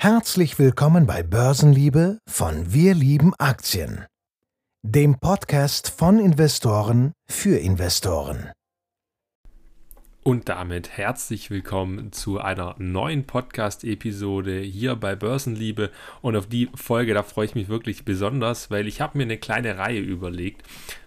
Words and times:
Herzlich 0.00 0.60
willkommen 0.60 1.08
bei 1.08 1.24
Börsenliebe 1.24 2.20
von 2.28 2.72
Wir 2.72 2.94
lieben 2.94 3.34
Aktien, 3.36 4.06
dem 4.84 5.18
Podcast 5.18 5.90
von 5.90 6.20
Investoren 6.20 7.14
für 7.28 7.58
Investoren. 7.58 8.52
Und 10.22 10.48
damit 10.48 10.90
herzlich 10.90 11.50
willkommen 11.50 12.12
zu 12.12 12.38
einer 12.38 12.76
neuen 12.78 13.26
Podcast-Episode 13.26 14.60
hier 14.60 14.94
bei 14.94 15.16
Börsenliebe. 15.16 15.90
Und 16.20 16.36
auf 16.36 16.46
die 16.46 16.68
Folge, 16.76 17.14
da 17.14 17.24
freue 17.24 17.46
ich 17.46 17.56
mich 17.56 17.68
wirklich 17.68 18.04
besonders, 18.04 18.70
weil 18.70 18.86
ich 18.86 19.00
habe 19.00 19.18
mir 19.18 19.24
eine 19.24 19.38
kleine 19.38 19.78
Reihe 19.78 20.00
überlegt. 20.00 20.62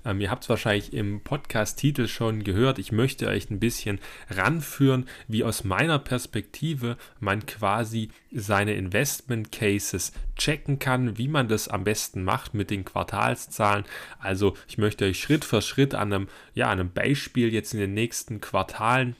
Ähm, 0.06 0.22
ihr 0.22 0.32
habt 0.32 0.44
es 0.44 0.50
wahrscheinlich 0.50 0.94
im 0.94 1.22
Podcast-Titel 1.22 2.08
schon 2.08 2.44
gehört. 2.44 2.80
Ich 2.80 2.92
möchte 2.92 3.28
euch 3.28 3.50
ein 3.50 3.60
bisschen 3.60 4.00
ranführen, 4.30 5.06
wie 5.28 5.44
aus 5.44 5.64
meiner 5.64 6.00
Perspektive 6.00 6.98
man 7.20 7.46
quasi 7.46 8.10
seine 8.32 8.74
Investment 8.74 9.52
Cases 9.52 10.12
checken 10.36 10.80
kann, 10.80 11.18
wie 11.18 11.28
man 11.28 11.48
das 11.48 11.68
am 11.68 11.84
besten 11.84 12.23
macht 12.23 12.54
mit 12.54 12.70
den 12.70 12.86
Quartalszahlen. 12.86 13.86
Also 14.20 14.56
ich 14.68 14.78
möchte 14.78 15.06
euch 15.06 15.20
Schritt 15.20 15.45
für 15.45 15.62
Schritt 15.62 15.94
an 15.94 16.14
einem, 16.14 16.28
ja, 16.54 16.68
an 16.68 16.80
einem 16.80 16.92
Beispiel 16.92 17.54
jetzt 17.54 17.73
in 17.73 17.80
den 17.80 17.94
nächsten 17.94 18.42
Quartalen 18.42 19.16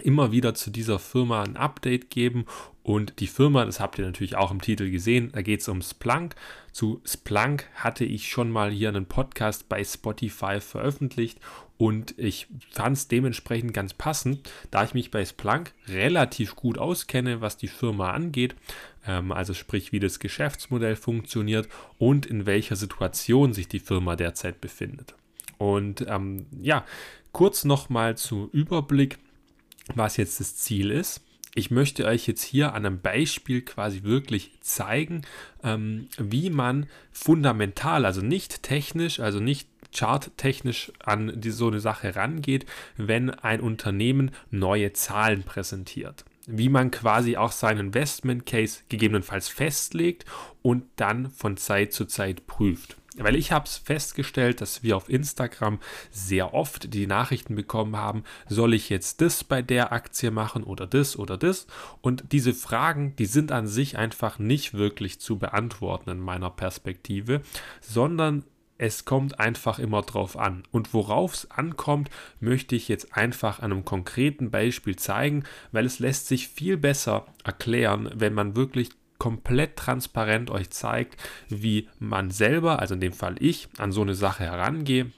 immer 0.00 0.32
wieder 0.32 0.54
zu 0.54 0.70
dieser 0.70 0.98
Firma 0.98 1.42
ein 1.42 1.56
Update 1.56 2.10
geben. 2.10 2.46
Und 2.82 3.20
die 3.20 3.26
Firma, 3.26 3.64
das 3.64 3.78
habt 3.78 3.98
ihr 3.98 4.04
natürlich 4.04 4.36
auch 4.36 4.50
im 4.50 4.60
Titel 4.60 4.90
gesehen, 4.90 5.30
da 5.32 5.42
geht 5.42 5.60
es 5.60 5.68
um 5.68 5.82
Splunk. 5.82 6.34
Zu 6.72 7.00
Splunk 7.04 7.68
hatte 7.74 8.04
ich 8.04 8.28
schon 8.28 8.50
mal 8.50 8.70
hier 8.70 8.88
einen 8.88 9.06
Podcast 9.06 9.68
bei 9.68 9.84
Spotify 9.84 10.60
veröffentlicht 10.60 11.38
und 11.78 12.18
ich 12.18 12.48
fand 12.70 12.96
es 12.96 13.08
dementsprechend 13.08 13.74
ganz 13.74 13.94
passend, 13.94 14.50
da 14.70 14.84
ich 14.84 14.94
mich 14.94 15.10
bei 15.10 15.24
Splunk 15.24 15.72
relativ 15.88 16.56
gut 16.56 16.78
auskenne, 16.78 17.40
was 17.40 17.56
die 17.56 17.68
Firma 17.68 18.12
angeht. 18.12 18.54
Ähm, 19.06 19.32
also 19.32 19.54
sprich, 19.54 19.92
wie 19.92 20.00
das 20.00 20.18
Geschäftsmodell 20.18 20.96
funktioniert 20.96 21.68
und 21.98 22.26
in 22.26 22.46
welcher 22.46 22.76
Situation 22.76 23.52
sich 23.52 23.68
die 23.68 23.80
Firma 23.80 24.16
derzeit 24.16 24.60
befindet. 24.60 25.14
Und 25.58 26.06
ähm, 26.08 26.46
ja, 26.60 26.84
kurz 27.32 27.64
nochmal 27.64 28.16
zu 28.16 28.48
Überblick 28.52 29.18
was 29.94 30.16
jetzt 30.16 30.40
das 30.40 30.56
Ziel 30.56 30.90
ist. 30.90 31.20
Ich 31.54 31.70
möchte 31.70 32.06
euch 32.06 32.26
jetzt 32.26 32.42
hier 32.42 32.72
an 32.72 32.86
einem 32.86 33.00
Beispiel 33.00 33.60
quasi 33.60 34.04
wirklich 34.04 34.52
zeigen, 34.60 35.22
ähm, 35.62 36.08
wie 36.16 36.48
man 36.48 36.86
fundamental, 37.10 38.06
also 38.06 38.22
nicht 38.22 38.62
technisch, 38.62 39.20
also 39.20 39.38
nicht 39.38 39.68
charttechnisch 39.94 40.92
an 41.04 41.38
die, 41.38 41.50
so 41.50 41.68
eine 41.68 41.80
Sache 41.80 42.16
rangeht, 42.16 42.64
wenn 42.96 43.28
ein 43.28 43.60
Unternehmen 43.60 44.30
neue 44.50 44.94
Zahlen 44.94 45.42
präsentiert. 45.42 46.24
Wie 46.46 46.70
man 46.70 46.90
quasi 46.90 47.36
auch 47.36 47.52
seinen 47.52 47.80
Investment 47.88 48.46
Case 48.46 48.80
gegebenenfalls 48.88 49.48
festlegt 49.48 50.24
und 50.62 50.84
dann 50.96 51.30
von 51.30 51.58
Zeit 51.58 51.92
zu 51.92 52.06
Zeit 52.06 52.46
prüft. 52.46 52.96
Weil 53.18 53.36
ich 53.36 53.52
habe 53.52 53.66
es 53.66 53.76
festgestellt, 53.76 54.60
dass 54.60 54.82
wir 54.82 54.96
auf 54.96 55.08
Instagram 55.08 55.80
sehr 56.10 56.54
oft 56.54 56.94
die 56.94 57.06
Nachrichten 57.06 57.54
bekommen 57.54 57.96
haben, 57.96 58.24
soll 58.48 58.72
ich 58.74 58.88
jetzt 58.88 59.20
das 59.20 59.44
bei 59.44 59.60
der 59.60 59.92
Aktie 59.92 60.30
machen 60.30 60.64
oder 60.64 60.86
das 60.86 61.18
oder 61.18 61.36
das? 61.36 61.66
Und 62.00 62.32
diese 62.32 62.54
Fragen, 62.54 63.14
die 63.16 63.26
sind 63.26 63.52
an 63.52 63.66
sich 63.66 63.98
einfach 63.98 64.38
nicht 64.38 64.74
wirklich 64.74 65.20
zu 65.20 65.38
beantworten 65.38 66.10
in 66.10 66.20
meiner 66.20 66.50
Perspektive, 66.50 67.42
sondern 67.80 68.44
es 68.78 69.04
kommt 69.04 69.38
einfach 69.38 69.78
immer 69.78 70.02
drauf 70.02 70.36
an. 70.36 70.64
Und 70.72 70.92
worauf 70.92 71.34
es 71.34 71.50
ankommt, 71.52 72.10
möchte 72.40 72.74
ich 72.74 72.88
jetzt 72.88 73.16
einfach 73.16 73.60
an 73.60 73.70
einem 73.70 73.84
konkreten 73.84 74.50
Beispiel 74.50 74.96
zeigen, 74.96 75.44
weil 75.70 75.86
es 75.86 76.00
lässt 76.00 76.26
sich 76.26 76.48
viel 76.48 76.76
besser 76.76 77.26
erklären, 77.44 78.10
wenn 78.14 78.34
man 78.34 78.56
wirklich 78.56 78.88
komplett 79.22 79.76
transparent 79.76 80.50
euch 80.50 80.70
zeigt, 80.70 81.16
wie 81.48 81.88
man 82.00 82.32
selber, 82.32 82.80
also 82.80 82.94
in 82.94 83.00
dem 83.00 83.12
Fall 83.12 83.36
ich, 83.38 83.68
an 83.78 83.92
so 83.92 84.02
eine 84.02 84.16
Sache 84.16 84.42
herangehe 84.42 85.12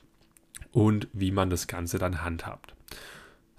und 0.72 1.08
wie 1.14 1.30
man 1.30 1.48
das 1.48 1.68
Ganze 1.68 1.98
dann 1.98 2.22
handhabt. 2.22 2.74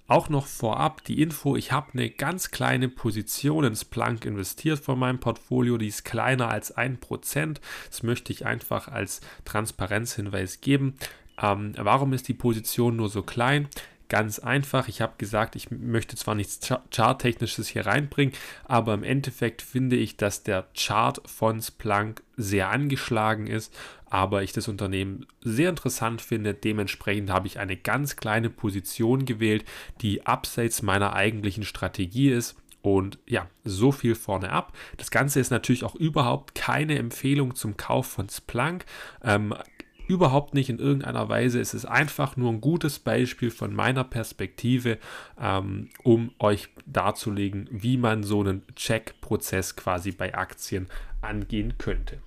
Auch 0.05 0.29
noch 0.29 0.45
vorab 0.45 1.03
die 1.03 1.19
Info, 1.19 1.55
ich 1.55 1.71
habe 1.71 1.93
eine 1.93 2.11
ganz 2.11 2.51
kleine 2.51 2.89
Position 2.89 3.63
ins 3.63 3.85
Plank 3.85 4.23
investiert 4.23 4.77
von 4.77 4.99
meinem 4.99 5.19
Portfolio, 5.19 5.79
die 5.79 5.87
ist 5.87 6.05
kleiner 6.05 6.49
als 6.49 6.77
1%. 6.77 7.57
Das 7.89 8.03
möchte 8.03 8.31
ich 8.31 8.45
einfach 8.45 8.87
als 8.87 9.21
Transparenzhinweis 9.45 10.61
geben. 10.61 10.93
Ähm, 11.41 11.73
warum 11.75 12.13
ist 12.13 12.27
die 12.27 12.35
Position 12.35 12.97
nur 12.97 13.09
so 13.09 13.23
klein? 13.23 13.67
Ganz 14.09 14.39
einfach. 14.39 14.87
Ich 14.87 15.01
habe 15.01 15.13
gesagt, 15.17 15.55
ich 15.55 15.71
möchte 15.71 16.15
zwar 16.15 16.35
nichts 16.35 16.59
Charttechnisches 16.91 17.67
hier 17.67 17.85
reinbringen, 17.85 18.33
aber 18.63 18.93
im 18.93 19.03
Endeffekt 19.03 19.61
finde 19.61 19.95
ich, 19.95 20.17
dass 20.17 20.43
der 20.43 20.67
Chart 20.77 21.21
von 21.25 21.61
Splunk 21.61 22.23
sehr 22.37 22.69
angeschlagen 22.69 23.47
ist, 23.47 23.73
aber 24.09 24.43
ich 24.43 24.53
das 24.53 24.67
Unternehmen 24.67 25.25
sehr 25.41 25.69
interessant 25.69 26.21
finde. 26.21 26.53
Dementsprechend 26.53 27.29
habe 27.29 27.47
ich 27.47 27.59
eine 27.59 27.77
ganz 27.77 28.15
kleine 28.15 28.49
Position 28.49 29.25
gewählt, 29.25 29.65
die 30.01 30.25
abseits 30.25 30.81
meiner 30.81 31.13
eigentlichen 31.13 31.63
Strategie 31.63 32.29
ist. 32.29 32.55
Und 32.81 33.17
ja, 33.25 33.49
so 33.63 33.91
viel 33.91 34.13
vorne 34.13 34.51
ab. 34.51 34.71
Das 34.97 35.09
Ganze 35.09 35.39
ist 35.39 35.49
natürlich 35.49 35.83
auch 35.83 35.95
überhaupt 35.95 36.53
keine 36.53 36.99
Empfehlung 36.99 37.55
zum 37.55 37.77
Kauf 37.77 38.05
von 38.05 38.29
Splunk. 38.29 38.85
Ähm, 39.23 39.55
überhaupt 40.07 40.53
nicht 40.53 40.69
in 40.69 40.79
irgendeiner 40.79 41.29
Weise. 41.29 41.59
Es 41.59 41.73
ist 41.73 41.85
einfach 41.85 42.37
nur 42.37 42.51
ein 42.51 42.61
gutes 42.61 42.99
Beispiel 42.99 43.51
von 43.51 43.73
meiner 43.73 44.03
Perspektive, 44.03 44.97
ähm, 45.39 45.89
um 46.03 46.31
euch 46.39 46.69
darzulegen, 46.85 47.67
wie 47.71 47.97
man 47.97 48.23
so 48.23 48.41
einen 48.41 48.63
Check-Prozess 48.75 49.75
quasi 49.75 50.11
bei 50.11 50.35
Aktien 50.35 50.87
angehen 51.21 51.77
könnte. 51.77 52.19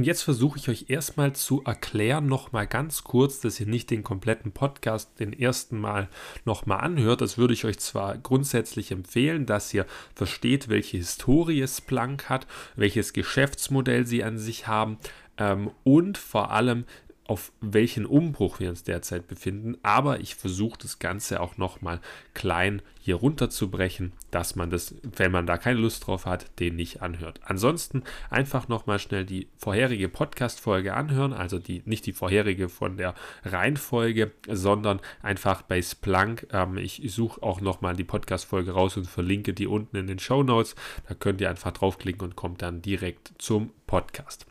Und 0.00 0.06
jetzt 0.06 0.22
versuche 0.22 0.58
ich 0.58 0.66
euch 0.70 0.86
erstmal 0.88 1.34
zu 1.34 1.62
erklären, 1.62 2.24
nochmal 2.24 2.66
ganz 2.66 3.04
kurz, 3.04 3.40
dass 3.40 3.60
ihr 3.60 3.66
nicht 3.66 3.90
den 3.90 4.02
kompletten 4.02 4.50
Podcast 4.50 5.20
den 5.20 5.34
ersten 5.34 5.78
Mal 5.78 6.08
nochmal 6.46 6.80
anhört. 6.80 7.20
Das 7.20 7.36
würde 7.36 7.52
ich 7.52 7.66
euch 7.66 7.78
zwar 7.80 8.16
grundsätzlich 8.16 8.92
empfehlen, 8.92 9.44
dass 9.44 9.74
ihr 9.74 9.84
versteht, 10.14 10.70
welche 10.70 10.96
Historie 10.96 11.68
Splunk 11.68 12.30
hat, 12.30 12.46
welches 12.76 13.12
Geschäftsmodell 13.12 14.06
sie 14.06 14.24
an 14.24 14.38
sich 14.38 14.66
haben 14.66 14.96
ähm, 15.36 15.70
und 15.84 16.16
vor 16.16 16.50
allem, 16.50 16.86
auf 17.30 17.52
welchen 17.60 18.06
Umbruch 18.06 18.58
wir 18.58 18.70
uns 18.70 18.82
derzeit 18.82 19.28
befinden. 19.28 19.76
Aber 19.84 20.18
ich 20.18 20.34
versuche 20.34 20.80
das 20.82 20.98
Ganze 20.98 21.40
auch 21.40 21.58
nochmal 21.58 22.00
klein 22.34 22.82
hier 22.98 23.14
runterzubrechen, 23.14 24.12
dass 24.32 24.56
man 24.56 24.68
das, 24.68 24.96
wenn 25.02 25.30
man 25.30 25.46
da 25.46 25.56
keine 25.56 25.78
Lust 25.78 26.08
drauf 26.08 26.26
hat, 26.26 26.58
den 26.58 26.74
nicht 26.74 27.02
anhört. 27.02 27.38
Ansonsten 27.44 28.02
einfach 28.30 28.66
nochmal 28.66 28.98
schnell 28.98 29.24
die 29.24 29.46
vorherige 29.56 30.08
Podcast-Folge 30.08 30.92
anhören, 30.92 31.32
also 31.32 31.60
die, 31.60 31.82
nicht 31.84 32.04
die 32.06 32.12
vorherige 32.12 32.68
von 32.68 32.96
der 32.96 33.14
Reihenfolge, 33.44 34.32
sondern 34.48 34.98
einfach 35.22 35.62
bei 35.62 35.80
Splunk. 35.80 36.48
Ähm, 36.52 36.78
ich 36.78 37.00
suche 37.06 37.44
auch 37.44 37.60
nochmal 37.60 37.94
die 37.94 38.02
Podcast-Folge 38.02 38.72
raus 38.72 38.96
und 38.96 39.06
verlinke 39.06 39.54
die 39.54 39.68
unten 39.68 39.96
in 39.96 40.08
den 40.08 40.18
Show 40.18 40.42
Notes. 40.42 40.74
Da 41.06 41.14
könnt 41.14 41.40
ihr 41.40 41.48
einfach 41.48 41.70
draufklicken 41.70 42.22
und 42.22 42.34
kommt 42.34 42.60
dann 42.60 42.82
direkt 42.82 43.34
zum 43.38 43.70
Podcast. 43.86 44.46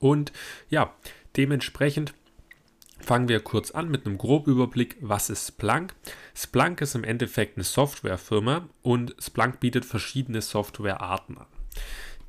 Und 0.00 0.32
ja, 0.70 0.94
dementsprechend 1.36 2.14
fangen 3.00 3.28
wir 3.28 3.40
kurz 3.40 3.70
an 3.70 3.90
mit 3.90 4.06
einem 4.06 4.18
Grobüberblick, 4.18 4.96
was 5.00 5.30
ist 5.30 5.48
Splunk? 5.48 5.94
Splunk 6.34 6.80
ist 6.80 6.94
im 6.94 7.04
Endeffekt 7.04 7.56
eine 7.56 7.64
Softwarefirma 7.64 8.68
und 8.82 9.14
Splunk 9.18 9.60
bietet 9.60 9.84
verschiedene 9.84 10.42
Softwarearten 10.42 11.38
an. 11.38 11.46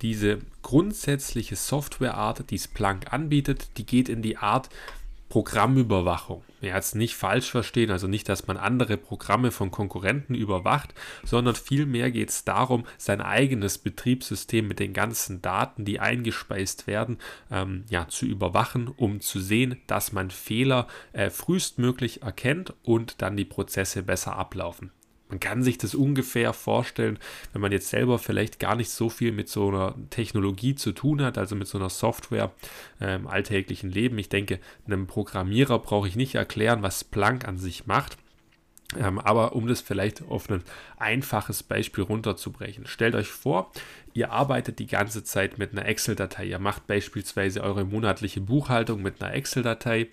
Diese 0.02 0.40
grundsätzliche 0.64 1.56
Softwareart, 1.56 2.50
die 2.50 2.58
Splunk 2.58 3.14
anbietet, 3.14 3.78
die 3.78 3.86
geht 3.86 4.10
in 4.10 4.22
die 4.22 4.38
Art 4.38 4.70
Programmüberwachung. 5.32 6.44
Ja, 6.60 6.76
jetzt 6.76 6.94
nicht 6.94 7.16
falsch 7.16 7.50
verstehen, 7.50 7.90
also 7.90 8.06
nicht, 8.06 8.28
dass 8.28 8.48
man 8.48 8.58
andere 8.58 8.98
Programme 8.98 9.52
von 9.52 9.72
Konkurrenten 9.72 10.36
überwacht, 10.36 10.94
sondern 11.24 11.56
vielmehr 11.56 12.12
geht 12.12 12.30
es 12.30 12.44
darum, 12.44 12.86
sein 12.98 13.22
eigenes 13.22 13.78
Betriebssystem 13.78 14.68
mit 14.68 14.80
den 14.80 14.92
ganzen 14.92 15.42
Daten, 15.42 15.86
die 15.86 16.02
eingespeist 16.02 16.86
werden, 16.86 17.18
ähm, 17.50 17.86
ja, 17.90 18.10
zu 18.10 18.26
überwachen, 18.26 18.90
um 18.90 19.22
zu 19.22 19.40
sehen, 19.40 19.82
dass 19.88 20.12
man 20.12 20.32
Fehler 20.32 20.88
äh, 21.14 21.30
frühestmöglich 21.30 22.24
erkennt 22.24 22.74
und 22.84 23.22
dann 23.22 23.38
die 23.38 23.46
Prozesse 23.46 24.04
besser 24.04 24.36
ablaufen. 24.36 24.92
Man 25.32 25.40
kann 25.40 25.64
sich 25.64 25.78
das 25.78 25.96
ungefähr 25.96 26.54
vorstellen, 26.54 27.18
wenn 27.54 27.62
man 27.62 27.72
jetzt 27.72 27.90
selber 27.90 28.20
vielleicht 28.20 28.60
gar 28.60 28.76
nicht 28.76 28.92
so 28.92 29.10
viel 29.10 29.32
mit 29.32 29.50
so 29.50 29.70
einer 29.70 29.96
Technologie 30.10 30.76
zu 30.76 30.92
tun 30.92 31.22
hat, 31.22 31.38
also 31.38 31.56
mit 31.56 31.68
so 31.68 31.78
einer 31.78 31.90
Software 31.90 32.52
äh, 33.00 33.16
im 33.16 33.28
alltäglichen 33.28 33.90
Leben. 33.90 34.18
Ich 34.18 34.30
denke, 34.30 34.60
einem 34.86 35.08
Programmierer 35.08 35.80
brauche 35.80 36.08
ich 36.08 36.18
nicht 36.18 36.36
erklären, 36.36 36.84
was 36.84 37.00
Splunk 37.00 37.48
an 37.48 37.58
sich 37.58 37.88
macht. 37.88 38.18
Ähm, 39.00 39.20
aber 39.20 39.56
um 39.56 39.68
das 39.68 39.80
vielleicht 39.80 40.22
auf 40.24 40.50
ein 40.50 40.64
einfaches 40.98 41.64
Beispiel 41.64 42.04
runterzubrechen. 42.04 42.86
Stellt 42.86 43.16
euch 43.16 43.30
vor, 43.30 43.72
ihr 44.14 44.32
arbeitet 44.32 44.80
die 44.80 44.88
ganze 44.88 45.24
Zeit 45.24 45.58
mit 45.58 45.72
einer 45.72 45.86
Excel-Datei. 45.86 46.46
Ihr 46.46 46.60
macht 46.60 46.88
beispielsweise 46.88 47.64
eure 47.64 47.86
monatliche 47.86 48.42
Buchhaltung 48.42 49.02
mit 49.02 49.22
einer 49.22 49.34
Excel-Datei 49.34 50.10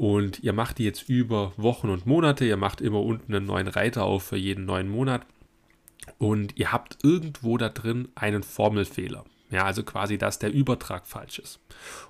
und 0.00 0.42
ihr 0.42 0.54
macht 0.54 0.78
die 0.78 0.84
jetzt 0.84 1.10
über 1.10 1.52
Wochen 1.58 1.90
und 1.90 2.06
Monate. 2.06 2.46
Ihr 2.46 2.56
macht 2.56 2.80
immer 2.80 3.02
unten 3.02 3.34
einen 3.34 3.44
neuen 3.44 3.68
Reiter 3.68 4.04
auf 4.04 4.22
für 4.22 4.38
jeden 4.38 4.64
neuen 4.64 4.88
Monat. 4.88 5.26
und 6.16 6.58
ihr 6.58 6.72
habt 6.72 7.04
irgendwo 7.04 7.58
da 7.58 7.68
drin 7.68 8.08
einen 8.14 8.42
Formelfehler. 8.42 9.26
Ja, 9.50 9.66
also 9.66 9.82
quasi, 9.82 10.16
dass 10.16 10.38
der 10.38 10.52
Übertrag 10.52 11.06
falsch 11.06 11.38
ist. 11.38 11.60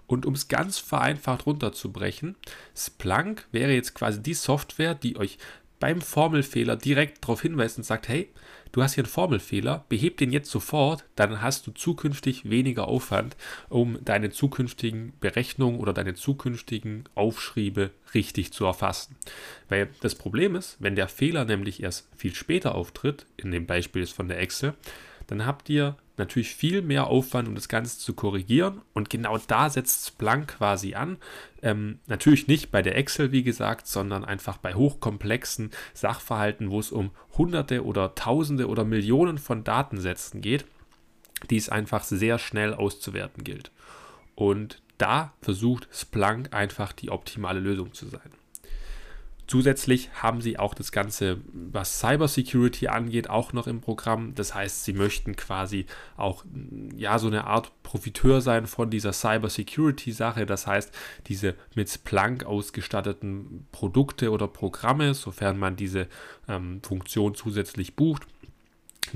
Und 0.07 0.25
um 0.25 0.35
es 0.35 0.47
ganz 0.47 0.79
vereinfacht 0.79 1.47
runterzubrechen, 1.47 2.37
Splunk 2.77 3.49
wäre 3.51 3.73
jetzt 3.73 3.95
quasi 3.95 4.23
die 4.23 4.35
Software, 4.35 4.95
die 4.95 5.17
euch 5.17 5.39
beim 5.81 6.01
Formelfehler 6.01 6.77
direkt 6.77 7.25
darauf 7.25 7.43
hinweist 7.43 7.79
und 7.79 7.85
sagt, 7.85 8.07
hey, 8.07 8.31
du 8.73 8.83
hast 8.83 8.95
hier 8.95 9.05
einen 9.05 9.11
Formelfehler, 9.11 9.85
beheb 9.89 10.17
den 10.17 10.33
jetzt 10.33 10.51
sofort, 10.51 11.05
dann 11.17 11.43
hast 11.43 11.67
du 11.67 11.73
zukünftig 11.73 12.49
weniger 12.49 12.89
Aufwand, 12.89 13.37
um 13.69 13.99
deine 14.05 14.31
zukünftigen 14.31 15.13
Berechnungen 15.21 15.81
oder 15.81 15.93
deine 15.93 16.15
zukünftigen 16.15 17.05
Aufschriebe 17.15 17.91
richtig 18.15 18.53
zu 18.53 18.65
erfassen. 18.65 19.17
Weil 19.69 19.89
das 20.01 20.15
Problem 20.15 20.57
ist, 20.57 20.77
wenn 20.81 20.97
der 20.97 21.09
Fehler 21.09 21.45
nämlich 21.45 21.83
erst 21.83 22.09
viel 22.17 22.35
später 22.35 22.75
auftritt, 22.75 23.27
in 23.37 23.51
dem 23.51 23.67
Beispiel 23.67 24.03
ist 24.03 24.13
von 24.13 24.29
der 24.29 24.41
Excel, 24.41 24.75
dann 25.31 25.47
habt 25.47 25.69
ihr 25.71 25.97
natürlich 26.17 26.57
viel 26.57 26.83
mehr 26.83 27.07
Aufwand, 27.07 27.47
um 27.47 27.55
das 27.55 27.69
Ganze 27.69 27.99
zu 27.99 28.15
korrigieren. 28.15 28.83
Und 28.95 29.11
genau 29.11 29.39
da 29.39 29.71
setzt 29.71 30.09
Splunk 30.09 30.59
quasi 30.59 30.95
an. 30.95 31.19
Ähm, 31.63 32.01
natürlich 32.09 32.49
nicht 32.49 32.73
bei 32.73 32.83
der 32.83 32.97
Excel, 32.99 33.31
wie 33.31 33.45
gesagt, 33.45 33.87
sondern 33.87 34.25
einfach 34.25 34.57
bei 34.57 34.75
hochkomplexen 34.75 35.71
Sachverhalten, 35.95 36.71
wo 36.71 36.81
es 36.81 36.91
um 36.91 37.13
Hunderte 37.39 37.85
oder 37.85 38.17
Tausende 38.17 38.67
oder 38.67 38.85
Millionen 38.85 39.39
von 39.39 39.63
Datensätzen 39.63 40.41
geht, 40.41 40.65
die 41.49 41.57
es 41.57 41.69
einfach 41.69 42.03
sehr 42.03 42.39
schnell 42.41 42.75
auszuwerten 42.75 43.45
gilt. 43.45 43.71
Und 44.35 44.83
da 44.99 45.33
versucht 45.41 45.89
Splunk 45.93 46.53
einfach 46.53 46.93
die 46.93 47.11
optimale 47.11 47.61
Lösung 47.61 47.95
zu 47.95 48.09
sein. 48.09 48.33
Zusätzlich 49.51 50.11
haben 50.15 50.41
sie 50.41 50.61
auch 50.61 50.75
das 50.75 50.93
Ganze, 50.93 51.39
was 51.53 51.99
Cybersecurity 51.99 52.87
angeht, 52.87 53.29
auch 53.29 53.53
noch 53.53 53.67
im 53.67 53.81
Programm. 53.81 54.33
Das 54.37 54.55
heißt, 54.55 54.85
sie 54.85 54.93
möchten 54.93 55.35
quasi 55.35 55.87
auch 56.17 56.45
ja 56.95 57.19
so 57.19 57.27
eine 57.27 57.49
Art 57.49 57.73
Profiteur 57.83 58.43
sein 58.43 58.69
von 58.69 58.91
dieser 58.91 59.13
Cybersecurity-Sache. 59.13 60.47
Das 60.47 60.69
heißt, 60.69 60.95
diese 61.27 61.57
mit 61.75 61.91
Splunk 61.91 62.45
ausgestatteten 62.45 63.67
Produkte 63.73 64.31
oder 64.31 64.47
Programme, 64.47 65.15
sofern 65.15 65.59
man 65.59 65.75
diese 65.75 66.07
ähm, 66.47 66.81
Funktion 66.85 67.35
zusätzlich 67.35 67.97
bucht, 67.97 68.29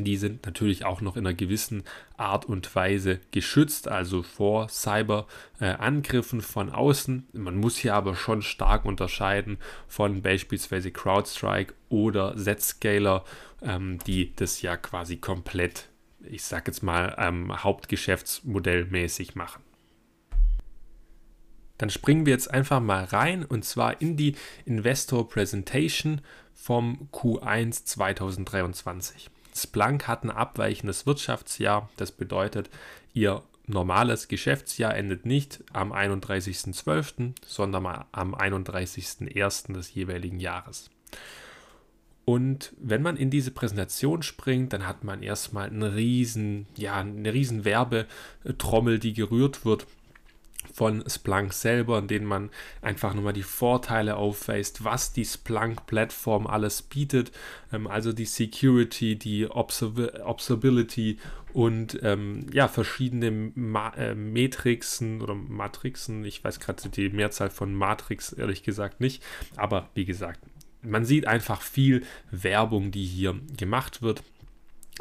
die 0.02 0.16
sind 0.16 0.44
natürlich 0.46 0.84
auch 0.84 1.00
noch 1.00 1.16
in 1.16 1.24
einer 1.24 1.34
gewissen 1.34 1.84
Art 2.16 2.46
und 2.46 2.74
Weise 2.74 3.20
geschützt, 3.30 3.86
also 3.86 4.24
vor 4.24 4.68
Cyberangriffen 4.68 6.40
äh, 6.40 6.42
von 6.42 6.70
außen. 6.70 7.28
Man 7.32 7.56
muss 7.56 7.76
hier 7.76 7.94
aber 7.94 8.16
schon 8.16 8.42
stark 8.42 8.84
unterscheiden 8.84 9.58
von 9.86 10.22
beispielsweise 10.22 10.90
CrowdStrike 10.90 11.74
oder 11.88 12.34
Zscaler, 12.36 13.24
ähm, 13.62 13.98
die 14.06 14.34
das 14.34 14.62
ja 14.62 14.76
quasi 14.76 15.18
komplett, 15.18 15.90
ich 16.22 16.42
sag 16.42 16.66
jetzt 16.66 16.82
mal, 16.82 17.14
ähm, 17.18 17.62
Hauptgeschäftsmodellmäßig 17.62 19.36
machen. 19.36 19.62
Dann 21.78 21.90
springen 21.90 22.24
wir 22.24 22.32
jetzt 22.32 22.50
einfach 22.50 22.80
mal 22.80 23.04
rein 23.04 23.44
und 23.44 23.64
zwar 23.64 24.00
in 24.00 24.16
die 24.16 24.36
Investor 24.64 25.28
Presentation 25.28 26.20
vom 26.54 27.08
Q1 27.12 27.84
2023. 27.84 29.30
Splunk 29.54 30.08
hat 30.08 30.24
ein 30.24 30.30
abweichendes 30.30 31.06
Wirtschaftsjahr. 31.06 31.88
Das 31.96 32.12
bedeutet, 32.12 32.70
ihr 33.12 33.42
normales 33.66 34.28
Geschäftsjahr 34.28 34.96
endet 34.96 35.24
nicht 35.26 35.62
am 35.72 35.92
31.12., 35.92 37.32
sondern 37.46 38.04
am 38.12 38.34
31.01. 38.34 39.72
des 39.72 39.94
jeweiligen 39.94 40.40
Jahres. 40.40 40.90
Und 42.24 42.72
wenn 42.78 43.02
man 43.02 43.16
in 43.16 43.30
diese 43.30 43.50
Präsentation 43.50 44.22
springt, 44.22 44.72
dann 44.72 44.86
hat 44.86 45.04
man 45.04 45.22
erstmal 45.22 45.68
eine 45.68 45.94
riesen, 45.94 46.66
ja, 46.76 46.96
eine 46.96 47.32
riesen 47.32 47.64
Werbetrommel, 47.64 48.98
die 48.98 49.12
gerührt 49.12 49.64
wird 49.64 49.86
von 50.72 51.04
Splunk 51.08 51.52
selber, 51.52 51.98
in 51.98 52.08
denen 52.08 52.26
man 52.26 52.50
einfach 52.82 53.14
nochmal 53.14 53.32
die 53.32 53.42
Vorteile 53.42 54.16
aufweist, 54.16 54.84
was 54.84 55.12
die 55.12 55.24
Splunk-Plattform 55.24 56.46
alles 56.46 56.82
bietet. 56.82 57.32
Ähm, 57.72 57.86
also 57.86 58.12
die 58.12 58.24
Security, 58.24 59.16
die 59.16 59.46
Observability 59.46 61.18
und 61.52 62.00
ähm, 62.02 62.46
ja, 62.52 62.66
verschiedene 62.66 63.52
Ma 63.54 63.90
äh, 63.90 64.14
Matrixen 64.14 65.22
oder 65.22 65.34
Matrixen. 65.34 66.24
Ich 66.24 66.42
weiß 66.42 66.58
gerade 66.58 66.88
die 66.88 67.10
Mehrzahl 67.10 67.50
von 67.50 67.74
Matrix 67.74 68.32
ehrlich 68.32 68.64
gesagt 68.64 69.00
nicht. 69.00 69.22
Aber 69.56 69.88
wie 69.94 70.04
gesagt, 70.04 70.40
man 70.82 71.04
sieht 71.04 71.26
einfach 71.26 71.62
viel 71.62 72.02
Werbung, 72.30 72.90
die 72.90 73.04
hier 73.04 73.36
gemacht 73.56 74.02
wird 74.02 74.22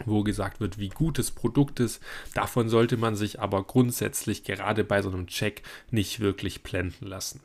wo 0.05 0.23
gesagt 0.23 0.59
wird, 0.59 0.79
wie 0.79 0.89
gut 0.89 1.19
das 1.19 1.31
Produkt 1.31 1.79
ist. 1.79 2.01
Davon 2.33 2.69
sollte 2.69 2.97
man 2.97 3.15
sich 3.15 3.39
aber 3.39 3.63
grundsätzlich 3.63 4.43
gerade 4.43 4.83
bei 4.83 5.01
so 5.01 5.09
einem 5.09 5.27
Check 5.27 5.63
nicht 5.91 6.19
wirklich 6.19 6.63
blenden 6.63 7.07
lassen. 7.07 7.41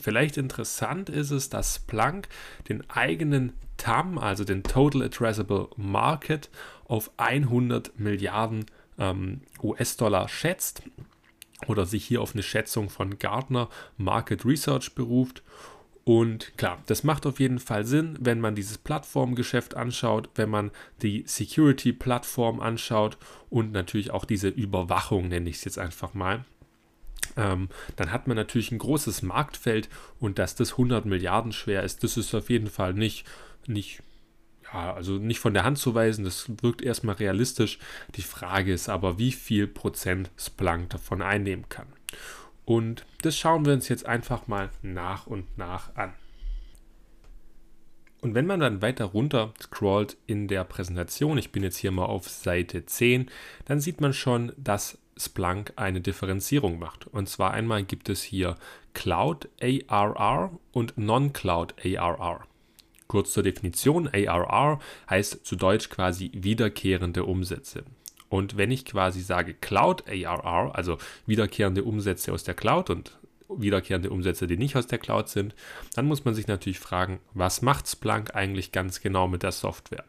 Vielleicht 0.00 0.36
interessant 0.36 1.08
ist 1.08 1.30
es, 1.30 1.50
dass 1.50 1.76
Splunk 1.76 2.28
den 2.68 2.88
eigenen 2.88 3.52
TAM, 3.78 4.18
also 4.18 4.44
den 4.44 4.62
Total 4.62 5.02
Addressable 5.02 5.68
Market, 5.76 6.50
auf 6.84 7.10
100 7.16 7.98
Milliarden 7.98 8.66
ähm, 8.98 9.40
US-Dollar 9.62 10.28
schätzt 10.28 10.82
oder 11.66 11.86
sich 11.86 12.04
hier 12.04 12.22
auf 12.22 12.34
eine 12.34 12.42
Schätzung 12.42 12.90
von 12.90 13.18
Gartner 13.18 13.68
Market 13.96 14.44
Research 14.44 14.94
beruft 14.94 15.42
und 16.08 16.56
klar, 16.56 16.82
das 16.86 17.04
macht 17.04 17.26
auf 17.26 17.38
jeden 17.38 17.58
Fall 17.58 17.84
Sinn, 17.84 18.16
wenn 18.18 18.40
man 18.40 18.54
dieses 18.54 18.78
Plattformgeschäft 18.78 19.74
anschaut, 19.74 20.30
wenn 20.36 20.48
man 20.48 20.70
die 21.02 21.24
Security-Plattform 21.26 22.60
anschaut 22.60 23.18
und 23.50 23.72
natürlich 23.72 24.10
auch 24.10 24.24
diese 24.24 24.48
Überwachung, 24.48 25.28
nenne 25.28 25.50
ich 25.50 25.56
es 25.56 25.64
jetzt 25.66 25.78
einfach 25.78 26.14
mal. 26.14 26.46
Ähm, 27.36 27.68
dann 27.96 28.10
hat 28.10 28.26
man 28.26 28.38
natürlich 28.38 28.72
ein 28.72 28.78
großes 28.78 29.20
Marktfeld 29.20 29.90
und 30.18 30.38
dass 30.38 30.54
das 30.54 30.70
100 30.72 31.04
Milliarden 31.04 31.52
schwer 31.52 31.82
ist, 31.82 32.02
das 32.02 32.16
ist 32.16 32.34
auf 32.34 32.48
jeden 32.48 32.70
Fall 32.70 32.94
nicht, 32.94 33.26
nicht 33.66 34.00
ja, 34.72 34.94
also 34.94 35.18
nicht 35.18 35.40
von 35.40 35.52
der 35.52 35.64
Hand 35.64 35.76
zu 35.76 35.94
weisen, 35.94 36.24
das 36.24 36.46
wirkt 36.62 36.80
erstmal 36.80 37.16
realistisch. 37.16 37.78
Die 38.14 38.22
Frage 38.22 38.72
ist 38.72 38.88
aber, 38.88 39.18
wie 39.18 39.32
viel 39.32 39.66
Prozent 39.66 40.30
Splunk 40.38 40.88
davon 40.88 41.20
einnehmen 41.20 41.68
kann. 41.68 41.88
Und 42.68 43.06
das 43.22 43.34
schauen 43.34 43.64
wir 43.64 43.72
uns 43.72 43.88
jetzt 43.88 44.04
einfach 44.04 44.46
mal 44.46 44.68
nach 44.82 45.26
und 45.26 45.56
nach 45.56 45.96
an. 45.96 46.12
Und 48.20 48.34
wenn 48.34 48.44
man 48.44 48.60
dann 48.60 48.82
weiter 48.82 49.06
runter 49.06 49.54
scrollt 49.58 50.18
in 50.26 50.48
der 50.48 50.64
Präsentation, 50.64 51.38
ich 51.38 51.50
bin 51.50 51.62
jetzt 51.62 51.78
hier 51.78 51.92
mal 51.92 52.04
auf 52.04 52.28
Seite 52.28 52.84
10, 52.84 53.30
dann 53.64 53.80
sieht 53.80 54.02
man 54.02 54.12
schon, 54.12 54.52
dass 54.58 54.98
Splunk 55.16 55.72
eine 55.76 56.02
Differenzierung 56.02 56.78
macht. 56.78 57.06
Und 57.06 57.26
zwar 57.30 57.52
einmal 57.52 57.84
gibt 57.84 58.10
es 58.10 58.22
hier 58.22 58.56
Cloud 58.92 59.48
ARR 59.62 60.50
und 60.70 60.98
Non-Cloud 60.98 61.74
ARR. 61.82 62.46
Kurz 63.06 63.32
zur 63.32 63.44
Definition, 63.44 64.08
ARR 64.08 64.78
heißt 65.08 65.46
zu 65.46 65.56
Deutsch 65.56 65.88
quasi 65.88 66.30
wiederkehrende 66.34 67.24
Umsätze. 67.24 67.84
Und 68.28 68.56
wenn 68.56 68.70
ich 68.70 68.84
quasi 68.84 69.20
sage 69.20 69.54
Cloud 69.54 70.04
ARR, 70.08 70.74
also 70.74 70.98
wiederkehrende 71.26 71.84
Umsätze 71.84 72.32
aus 72.32 72.44
der 72.44 72.54
Cloud 72.54 72.90
und 72.90 73.18
wiederkehrende 73.48 74.10
Umsätze, 74.10 74.46
die 74.46 74.56
nicht 74.56 74.76
aus 74.76 74.86
der 74.86 74.98
Cloud 74.98 75.28
sind, 75.28 75.54
dann 75.94 76.06
muss 76.06 76.24
man 76.24 76.34
sich 76.34 76.46
natürlich 76.46 76.80
fragen, 76.80 77.20
was 77.32 77.62
macht 77.62 77.88
Splunk 77.88 78.34
eigentlich 78.34 78.72
ganz 78.72 79.00
genau 79.00 79.28
mit 79.28 79.42
der 79.42 79.52
Software? 79.52 80.04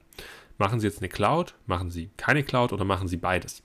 Machen 0.58 0.82
Sie 0.82 0.88
jetzt 0.88 1.00
eine 1.00 1.08
Cloud, 1.08 1.56
machen 1.66 1.90
Sie 1.90 2.10
keine 2.18 2.44
Cloud 2.44 2.74
oder 2.74 2.84
machen 2.84 3.08
Sie 3.08 3.16
beides? 3.16 3.62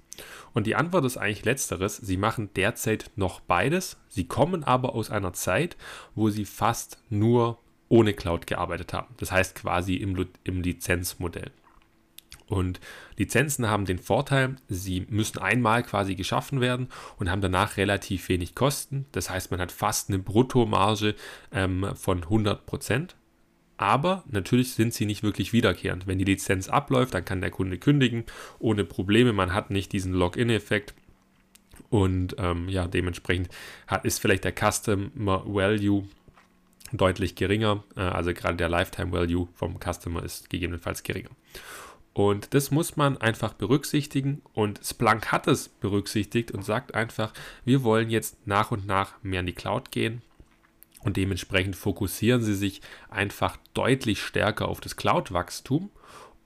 Und 0.53 0.69
die 0.69 0.77
Antwort 0.77 1.05
ist 1.05 1.17
eigentlich 1.17 1.45
letzteres. 1.45 1.97
Sie 1.97 2.17
machen 2.17 2.51
derzeit 2.55 3.11
noch 3.17 3.41
beides. 3.41 3.97
Sie 4.09 4.29
kommen 4.29 4.63
aber 4.63 4.95
aus 4.95 5.11
einer 5.11 5.33
Zeit, 5.33 5.77
wo 6.15 6.31
Sie 6.31 6.45
fast 6.45 6.99
nur 7.11 7.59
ohne 7.89 8.15
Cloud 8.15 8.47
gearbeitet 8.47 8.93
haben. 8.93 9.13
Das 9.17 9.33
heißt 9.33 9.57
quasi 9.57 9.97
im, 9.97 10.29
im 10.45 10.63
Lizenzmodell. 10.63 11.51
Und 12.49 12.81
Lizenzen 13.17 13.69
haben 13.69 13.87
den 13.87 13.99
Vorteil, 13.99 14.57
sie 14.69 15.07
müssen 15.09 15.39
einmal 15.39 15.83
quasi 15.83 16.15
geschaffen 16.15 16.61
werden 16.61 16.89
und 17.19 17.31
haben 17.31 17.41
danach 17.41 17.77
relativ 17.77 18.29
wenig 18.29 18.55
Kosten. 18.55 19.07
Das 19.13 19.31
heißt, 19.31 19.51
man 19.51 19.61
hat 19.61 19.73
fast 19.73 20.09
eine 20.09 20.19
Bruttomarge 20.19 21.15
ähm, 21.53 21.87
von 21.95 22.23
100 22.23 22.67
Prozent. 22.67 23.17
Aber 23.77 24.23
natürlich 24.31 24.75
sind 24.75 24.95
sie 24.95 25.05
nicht 25.05 25.23
wirklich 25.23 25.53
wiederkehrend. 25.53 26.07
Wenn 26.07 26.19
die 26.19 26.25
Lizenz 26.25 26.69
abläuft, 26.69 27.15
dann 27.15 27.25
kann 27.25 27.41
der 27.41 27.51
Kunde 27.51 27.79
kündigen 27.79 28.25
ohne 28.59 28.85
Probleme. 28.85 29.33
Man 29.33 29.53
hat 29.53 29.71
nicht 29.71 29.93
diesen 29.93 30.13
Login-Effekt. 30.13 30.95
Und 31.91 32.37
ähm, 32.39 32.69
ja, 32.69 32.87
dementsprechend 32.87 33.49
hat, 33.87 34.05
ist 34.05 34.21
vielleicht 34.21 34.45
der 34.45 34.53
Customer 34.53 35.43
Value 35.45 36.05
deutlich 36.93 37.35
geringer. 37.35 37.83
Äh, 37.97 38.01
also 38.01 38.33
gerade 38.33 38.57
der 38.57 38.69
Lifetime 38.69 39.13
Value 39.13 39.49
vom 39.55 39.79
Customer 39.79 40.23
ist 40.23 40.51
gegebenenfalls 40.51 41.03
geringer. 41.03 41.31
Und 42.15 42.55
das 42.55 42.71
muss 42.71 42.97
man 42.97 43.19
einfach 43.19 43.53
berücksichtigen. 43.55 44.41
Und 44.55 44.81
Splunk 44.83 45.33
hat 45.33 45.49
es 45.49 45.69
berücksichtigt 45.69 46.53
und 46.53 46.65
sagt 46.65 46.95
einfach, 46.95 47.33
wir 47.65 47.83
wollen 47.83 48.09
jetzt 48.09 48.47
nach 48.47 48.71
und 48.71 48.87
nach 48.87 49.15
mehr 49.23 49.41
in 49.41 49.47
die 49.47 49.53
Cloud 49.53 49.91
gehen. 49.91 50.23
Und 51.03 51.17
dementsprechend 51.17 51.77
fokussieren 51.77 52.43
sie 52.43 52.55
sich 52.55 52.81
einfach 53.11 53.59
deutlich 53.75 54.23
stärker 54.23 54.69
auf 54.69 54.81
das 54.81 54.97
Cloud-Wachstum. 54.97 55.91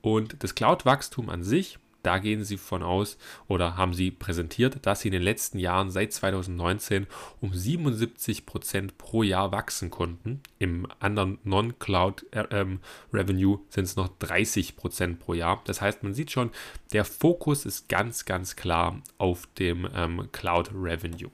Und 0.00 0.42
das 0.42 0.54
Cloud-Wachstum 0.54 1.28
an 1.28 1.44
sich 1.44 1.78
da 2.02 2.18
gehen 2.18 2.44
sie 2.44 2.56
von 2.56 2.82
aus 2.82 3.18
oder 3.48 3.76
haben 3.76 3.92
sie 3.92 4.10
präsentiert, 4.10 4.86
dass 4.86 5.00
sie 5.00 5.08
in 5.08 5.12
den 5.12 5.22
letzten 5.22 5.58
Jahren 5.58 5.90
seit 5.90 6.12
2019 6.12 7.06
um 7.40 7.52
77 7.52 8.46
Prozent 8.46 8.98
pro 8.98 9.22
Jahr 9.22 9.52
wachsen 9.52 9.90
konnten. 9.90 10.40
Im 10.58 10.86
anderen 11.00 11.38
Non-Cloud 11.44 12.26
äh, 12.32 12.44
ähm, 12.50 12.80
Revenue 13.12 13.58
sind 13.68 13.84
es 13.84 13.96
noch 13.96 14.08
30 14.18 14.76
Prozent 14.76 15.20
pro 15.20 15.34
Jahr. 15.34 15.60
Das 15.64 15.80
heißt, 15.80 16.02
man 16.02 16.14
sieht 16.14 16.30
schon, 16.30 16.50
der 16.92 17.04
Fokus 17.04 17.66
ist 17.66 17.88
ganz, 17.88 18.24
ganz 18.24 18.56
klar 18.56 19.02
auf 19.18 19.46
dem 19.58 19.88
ähm, 19.94 20.28
Cloud 20.32 20.70
Revenue. 20.72 21.30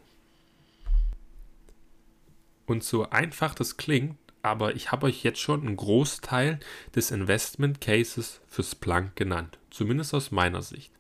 Und 2.67 2.83
so 2.83 3.11
einfach 3.11 3.55
das 3.55 3.77
klingt, 3.77 4.17
aber 4.43 4.75
ich 4.75 4.93
habe 4.93 5.07
euch 5.07 5.23
jetzt 5.23 5.41
schon 5.41 5.67
einen 5.67 5.77
Großteil 5.77 6.61
des 6.95 7.11
Investment 7.11 7.81
Cases 7.81 8.41
für 8.47 8.63
Splunk 8.63 9.17
genannt, 9.17 9.59
zumindest 9.75 10.15
aus 10.15 10.31
meiner 10.31 10.63
Sicht. 10.63 10.93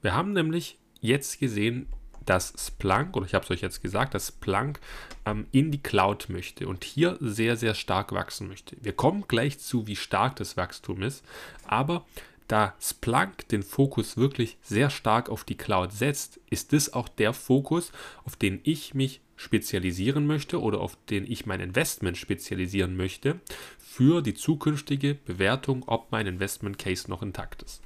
Wir 0.00 0.14
haben 0.14 0.32
nämlich 0.32 0.78
jetzt 1.00 1.40
gesehen, 1.40 1.86
dass 2.24 2.54
Splunk, 2.56 3.16
oder 3.16 3.26
ich 3.26 3.34
habe 3.34 3.44
es 3.44 3.50
euch 3.50 3.62
jetzt 3.62 3.82
gesagt, 3.82 4.14
dass 4.14 4.28
Splunk 4.28 4.78
ähm, 5.26 5.46
in 5.50 5.72
die 5.72 5.82
Cloud 5.82 6.28
möchte 6.28 6.68
und 6.68 6.84
hier 6.84 7.16
sehr, 7.20 7.56
sehr 7.56 7.74
stark 7.74 8.12
wachsen 8.12 8.46
möchte. 8.48 8.76
Wir 8.80 8.92
kommen 8.92 9.24
gleich 9.26 9.58
zu, 9.58 9.88
wie 9.88 9.96
stark 9.96 10.36
das 10.36 10.56
Wachstum 10.56 11.02
ist, 11.02 11.24
aber 11.66 12.06
da 12.46 12.74
Splunk 12.80 13.48
den 13.48 13.62
Fokus 13.62 14.16
wirklich 14.16 14.56
sehr 14.62 14.90
stark 14.90 15.28
auf 15.30 15.42
die 15.42 15.56
Cloud 15.56 15.92
setzt, 15.92 16.38
ist 16.50 16.72
das 16.72 16.92
auch 16.92 17.08
der 17.08 17.32
Fokus, 17.32 17.92
auf 18.24 18.36
den 18.36 18.60
ich 18.62 18.94
mich 18.94 19.20
spezialisieren 19.36 20.26
möchte 20.26 20.60
oder 20.60 20.80
auf 20.80 20.96
den 21.10 21.28
ich 21.28 21.46
mein 21.46 21.60
Investment 21.60 22.16
spezialisieren 22.16 22.96
möchte 22.96 23.40
für 23.78 24.22
die 24.22 24.34
zukünftige 24.34 25.14
Bewertung, 25.14 25.82
ob 25.86 26.12
mein 26.12 26.26
Investment 26.26 26.78
Case 26.78 27.10
noch 27.10 27.22
intakt 27.22 27.62
ist. 27.62 27.82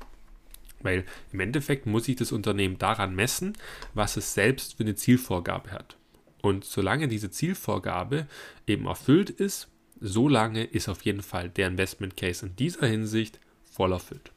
Weil 0.87 1.05
im 1.33 1.41
Endeffekt 1.41 1.85
muss 1.85 2.07
ich 2.07 2.15
das 2.15 2.31
Unternehmen 2.31 2.79
daran 2.79 3.15
messen, 3.15 3.55
was 3.93 4.17
es 4.17 4.35
selbst 4.35 4.77
für 4.77 4.85
eine 4.85 4.95
Zielvorgabe 4.95 5.73
hat. 5.73 5.97
Und 6.43 6.65
solange 6.65 7.09
diese 7.09 7.29
Zielvorgabe 7.31 8.29
eben 8.69 8.87
erfüllt 8.87 9.31
ist, 9.31 9.69
solange 10.01 10.63
ist 10.63 10.89
auf 10.89 11.03
jeden 11.03 11.23
Fall 11.23 11.51
der 11.51 11.67
Investment 11.67 12.17
Case 12.17 12.47
in 12.47 12.55
dieser 12.55 12.87
Hinsicht 12.87 13.41
voll 13.65 13.93
erfüllt. 13.93 14.31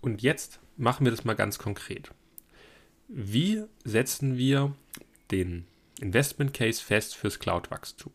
Und 0.00 0.20
jetzt 0.20 0.58
machen 0.76 1.06
wir 1.06 1.12
das 1.12 1.24
mal 1.24 1.34
ganz 1.34 1.58
konkret. 1.58 2.10
Wie 3.06 3.62
setzen 3.84 4.36
wir 4.36 4.74
den 5.30 5.66
Investment 6.00 6.52
Case 6.54 6.82
fest 6.82 7.14
fürs 7.14 7.38
Cloud-Wachstum? 7.38 8.12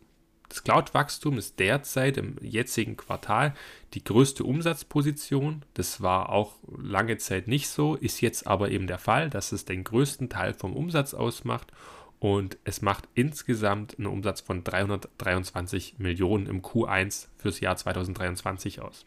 Das 0.50 0.63
Cloud-Wachstum 0.63 1.38
ist 1.38 1.60
derzeit 1.60 2.18
im 2.18 2.38
jetzigen 2.42 2.96
Quartal 2.96 3.54
die 3.94 4.04
größte 4.04 4.44
Umsatzposition. 4.44 5.63
Das 5.74 6.01
war 6.01 6.30
auch 6.30 6.56
lange 6.77 7.18
Zeit 7.18 7.48
nicht 7.48 7.68
so, 7.68 7.96
ist 7.96 8.22
jetzt 8.22 8.48
aber 8.48 8.72
eben 8.72 8.88
der 8.88 9.00
Fall, 9.00 9.30
dass 9.30 9.51
es 9.51 9.66
den 9.66 9.84
größten 9.84 10.30
Teil 10.30 10.54
vom 10.54 10.75
Umsatz 10.75 11.13
ausmacht 11.13 11.72
und 12.20 12.58
es 12.63 12.82
macht 12.82 13.08
insgesamt 13.13 13.98
einen 13.98 14.08
Umsatz 14.08 14.42
von 14.42 14.63
323 14.63 16.00
Millionen 16.00 16.48
im 16.48 16.62
Q1 16.62 17.27
fürs 17.38 17.60
Jahr 17.60 17.75
2023 17.75 18.82
aus. 18.82 19.06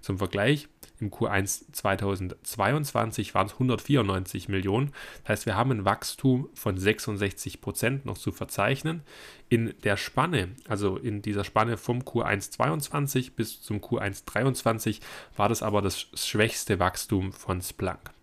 Zum 0.00 0.18
Vergleich, 0.18 0.68
im 1.00 1.10
Q1 1.10 1.72
2022 1.72 3.34
waren 3.34 3.46
es 3.46 3.52
194 3.54 4.48
Millionen. 4.48 4.92
Das 5.22 5.30
heißt, 5.30 5.46
wir 5.46 5.56
haben 5.56 5.70
ein 5.70 5.84
Wachstum 5.84 6.48
von 6.54 6.78
66 6.78 7.60
Prozent 7.60 8.06
noch 8.06 8.18
zu 8.18 8.32
verzeichnen. 8.32 9.02
In 9.48 9.74
der 9.84 9.96
Spanne, 9.96 10.48
also 10.68 10.96
in 10.96 11.22
dieser 11.22 11.44
Spanne 11.44 11.76
vom 11.76 12.00
Q1 12.00 12.50
22 12.50 13.34
bis 13.34 13.62
zum 13.62 13.78
Q1 13.78 14.24
23, 14.26 15.00
war 15.36 15.48
das 15.48 15.62
aber 15.62 15.82
das 15.82 16.06
schwächste 16.14 16.78
Wachstum 16.78 17.32
von 17.32 17.60
Splunk. 17.60 18.15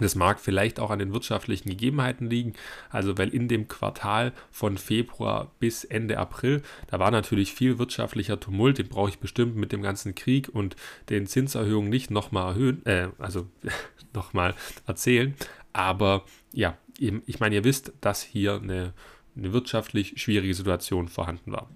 Das 0.00 0.16
mag 0.16 0.40
vielleicht 0.40 0.80
auch 0.80 0.90
an 0.90 0.98
den 0.98 1.12
wirtschaftlichen 1.12 1.68
Gegebenheiten 1.68 2.28
liegen, 2.28 2.54
also 2.90 3.16
weil 3.16 3.28
in 3.28 3.46
dem 3.46 3.68
Quartal 3.68 4.32
von 4.50 4.76
Februar 4.76 5.52
bis 5.60 5.84
Ende 5.84 6.18
April, 6.18 6.62
da 6.88 6.98
war 6.98 7.12
natürlich 7.12 7.54
viel 7.54 7.78
wirtschaftlicher 7.78 8.40
Tumult, 8.40 8.78
den 8.78 8.88
brauche 8.88 9.10
ich 9.10 9.20
bestimmt 9.20 9.56
mit 9.56 9.70
dem 9.70 9.82
ganzen 9.82 10.14
Krieg 10.16 10.48
und 10.48 10.74
den 11.10 11.26
Zinserhöhungen 11.26 11.90
nicht 11.90 12.10
nochmal 12.10 12.54
erhöhen, 12.54 12.84
äh, 12.86 13.08
also 13.18 13.46
nochmal 14.12 14.54
erzählen. 14.86 15.34
Aber 15.72 16.24
ja, 16.52 16.76
ich 16.98 17.40
meine, 17.40 17.56
ihr 17.56 17.64
wisst, 17.64 17.92
dass 18.00 18.22
hier 18.22 18.54
eine, 18.54 18.92
eine 19.36 19.52
wirtschaftlich 19.52 20.14
schwierige 20.20 20.54
Situation 20.54 21.08
vorhanden 21.08 21.52
war. 21.52 21.68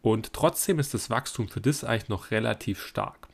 Und 0.00 0.32
trotzdem 0.32 0.78
ist 0.78 0.94
das 0.94 1.10
Wachstum 1.10 1.48
für 1.48 1.60
das 1.60 1.84
eigentlich 1.84 2.08
noch 2.08 2.30
relativ 2.30 2.82
stark. 2.82 3.27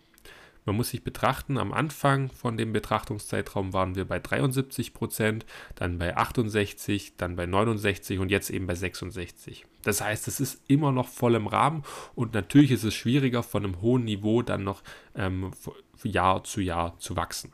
Man 0.65 0.77
muss 0.77 0.91
sich 0.91 1.05
betrachten, 1.05 1.59
am 1.59 1.73
Anfang 1.73 2.31
von 2.31 2.57
dem 2.57 2.73
Betrachtungszeitraum 2.73 3.73
waren 3.75 3.97
wir 3.97 4.07
bei 4.07 4.19
73 4.19 4.95
Prozent, 4.95 5.45
dann 5.75 5.99
bei 5.99 6.17
68, 6.17 7.17
dann 7.17 7.37
bei 7.37 7.45
69 7.45 8.19
und 8.19 8.31
jetzt 8.31 8.49
eben 8.49 8.67
bei 8.67 8.75
66. 8.75 9.67
Das 9.83 10.01
heißt, 10.01 10.27
es 10.27 10.41
ist 10.41 10.63
immer 10.67 10.91
noch 10.91 11.09
voll 11.09 11.35
im 11.35 11.47
Rahmen 11.47 11.83
und 12.15 12.33
natürlich 12.33 12.71
ist 12.71 12.85
es 12.85 12.95
schwieriger, 12.95 13.43
von 13.43 13.65
einem 13.65 13.83
hohen 13.83 14.05
Niveau 14.05 14.41
dann 14.41 14.65
noch 14.65 14.83
ähm, 15.15 15.51
Jahr 16.03 16.45
zu 16.45 16.63
Jahr 16.63 16.99
zu 16.99 17.15
wachsen. 17.15 17.53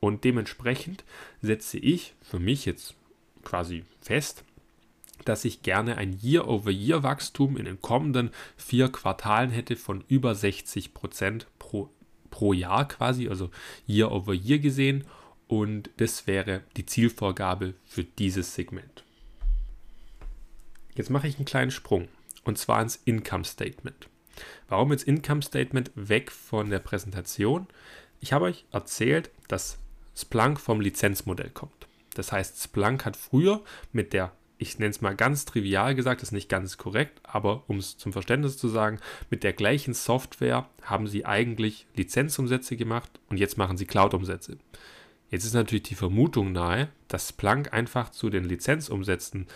Und 0.00 0.24
dementsprechend 0.24 1.04
setze 1.40 1.78
ich 1.78 2.14
für 2.20 2.38
mich 2.38 2.66
jetzt 2.66 2.96
quasi 3.44 3.84
fest, 4.00 4.44
dass 5.24 5.44
ich 5.44 5.62
gerne 5.62 5.96
ein 5.96 6.18
Year-over-Year-Wachstum 6.20 7.56
in 7.56 7.64
den 7.64 7.80
kommenden 7.80 8.30
vier 8.56 8.90
Quartalen 8.90 9.50
hätte 9.50 9.76
von 9.76 10.04
über 10.08 10.34
60 10.34 10.92
Prozent 10.92 11.46
pro 11.58 11.88
pro 12.32 12.52
Jahr 12.52 12.88
quasi, 12.88 13.28
also 13.28 13.52
Year 13.86 14.10
over 14.10 14.34
Year 14.34 14.58
gesehen. 14.58 15.04
Und 15.46 15.90
das 15.98 16.26
wäre 16.26 16.62
die 16.76 16.86
Zielvorgabe 16.86 17.74
für 17.84 18.02
dieses 18.02 18.56
Segment. 18.56 19.04
Jetzt 20.96 21.10
mache 21.10 21.28
ich 21.28 21.36
einen 21.36 21.44
kleinen 21.44 21.70
Sprung 21.70 22.08
und 22.42 22.58
zwar 22.58 22.82
ins 22.82 22.96
Income 23.04 23.44
Statement. 23.44 24.08
Warum 24.68 24.90
jetzt 24.90 25.04
Income 25.06 25.42
Statement 25.42 25.92
weg 25.94 26.32
von 26.32 26.70
der 26.70 26.80
Präsentation? 26.80 27.66
Ich 28.20 28.32
habe 28.32 28.46
euch 28.46 28.64
erzählt, 28.72 29.30
dass 29.48 29.78
Splunk 30.16 30.58
vom 30.58 30.80
Lizenzmodell 30.80 31.50
kommt. 31.50 31.86
Das 32.14 32.32
heißt, 32.32 32.62
Splunk 32.62 33.04
hat 33.04 33.16
früher 33.16 33.62
mit 33.92 34.12
der 34.12 34.32
ich 34.62 34.78
nenne 34.78 34.90
es 34.90 35.00
mal 35.00 35.14
ganz 35.14 35.44
trivial 35.44 35.94
gesagt, 35.94 36.22
ist 36.22 36.32
nicht 36.32 36.48
ganz 36.48 36.78
korrekt, 36.78 37.20
aber 37.24 37.64
um 37.66 37.78
es 37.78 37.98
zum 37.98 38.12
Verständnis 38.12 38.56
zu 38.56 38.68
sagen, 38.68 38.98
mit 39.28 39.42
der 39.42 39.52
gleichen 39.52 39.92
Software 39.92 40.68
haben 40.82 41.06
sie 41.06 41.26
eigentlich 41.26 41.86
Lizenzumsätze 41.94 42.76
gemacht 42.76 43.10
und 43.28 43.38
jetzt 43.38 43.58
machen 43.58 43.76
sie 43.76 43.86
Cloud-Umsätze. 43.86 44.56
Jetzt 45.30 45.44
ist 45.44 45.54
natürlich 45.54 45.84
die 45.84 45.94
Vermutung 45.94 46.52
nahe, 46.52 46.88
dass 47.08 47.30
Splunk 47.30 47.72
einfach 47.72 48.10
zu 48.10 48.30
den 48.30 48.44
Lizenzumsätzen 48.44 49.46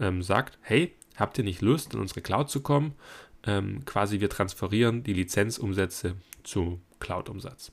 ähm, 0.00 0.22
sagt, 0.22 0.58
hey, 0.62 0.94
habt 1.14 1.38
ihr 1.38 1.44
nicht 1.44 1.62
Lust, 1.62 1.94
in 1.94 2.00
unsere 2.00 2.22
Cloud 2.22 2.50
zu 2.50 2.60
kommen? 2.60 2.94
Ähm, 3.44 3.84
quasi 3.84 4.20
wir 4.20 4.30
transferieren 4.30 5.04
die 5.04 5.12
Lizenzumsätze 5.12 6.16
zu 6.42 6.80
Cloud-Umsatz. 7.00 7.70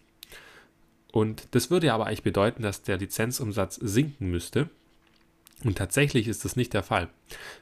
Und 1.11 1.47
das 1.51 1.69
würde 1.69 1.93
aber 1.93 2.07
eigentlich 2.07 2.23
bedeuten, 2.23 2.63
dass 2.63 2.81
der 2.81 2.97
Lizenzumsatz 2.97 3.75
sinken 3.75 4.29
müsste, 4.29 4.69
und 5.63 5.77
tatsächlich 5.77 6.27
ist 6.27 6.45
das 6.45 6.55
nicht 6.55 6.73
der 6.73 6.83
Fall, 6.83 7.09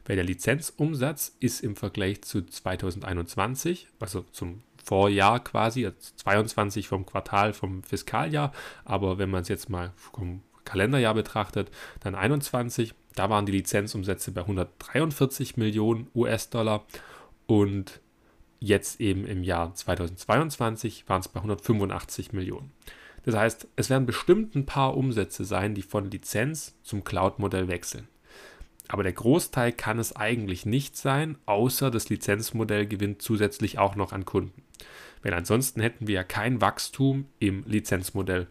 weil 0.06 0.16
der 0.16 0.26
Lizenzumsatz 0.26 1.36
ist 1.40 1.62
im 1.62 1.76
Vergleich 1.76 2.22
zu 2.24 2.46
2021, 2.46 3.88
also 4.00 4.26
zum 4.32 4.64
Vorjahr 4.84 5.44
quasi, 5.44 5.90
22 6.18 6.88
vom 6.88 7.06
Quartal 7.06 7.54
vom 7.54 7.84
Fiskaljahr, 7.84 8.52
aber 8.86 9.18
wenn 9.18 9.30
man 9.30 9.44
es 9.44 9.48
jetzt 9.48 9.70
mal 9.70 9.92
vom 9.96 10.42
Kalenderjahr 10.66 11.14
betrachtet, 11.14 11.70
dann 12.00 12.16
21, 12.16 12.94
da 13.16 13.30
waren 13.30 13.46
die 13.46 13.52
Lizenzumsätze 13.52 14.32
bei 14.32 14.42
143 14.42 15.58
Millionen 15.58 16.08
US-Dollar 16.16 16.86
und 17.46 18.00
jetzt 18.60 19.02
eben 19.02 19.26
im 19.26 19.44
Jahr 19.44 19.74
2022 19.74 21.10
waren 21.10 21.22
es 21.22 21.28
bei 21.28 21.40
185 21.40 22.32
Millionen. 22.32 22.72
Das 23.24 23.36
heißt, 23.36 23.68
es 23.76 23.90
werden 23.90 24.06
bestimmt 24.06 24.56
ein 24.56 24.66
paar 24.66 24.98
Umsätze 24.98 25.46
sein, 25.46 25.76
die 25.76 25.84
von 25.84 26.10
Lizenz 26.10 26.76
zum 26.84 27.04
Cloud-Modell 27.04 27.68
wechseln. 27.68 28.08
Aber 28.88 29.04
der 29.04 29.14
Großteil 29.14 29.72
kann 29.72 30.00
es 30.00 30.16
eigentlich 30.16 30.66
nicht 30.66 30.98
sein, 30.98 31.38
außer 31.46 31.92
das 31.92 32.10
Lizenzmodell 32.10 32.88
gewinnt 32.88 33.22
zusätzlich 33.22 33.80
auch 33.80 33.96
noch 33.96 34.12
an 34.12 34.26
Kunden. 34.26 34.64
Weil 35.24 35.34
ansonsten 35.34 35.82
hätten 35.82 36.08
wir 36.08 36.16
ja 36.16 36.24
kein 36.24 36.62
Wachstum 36.62 37.28
im 37.40 37.64
Lizenzmodell 37.66 38.48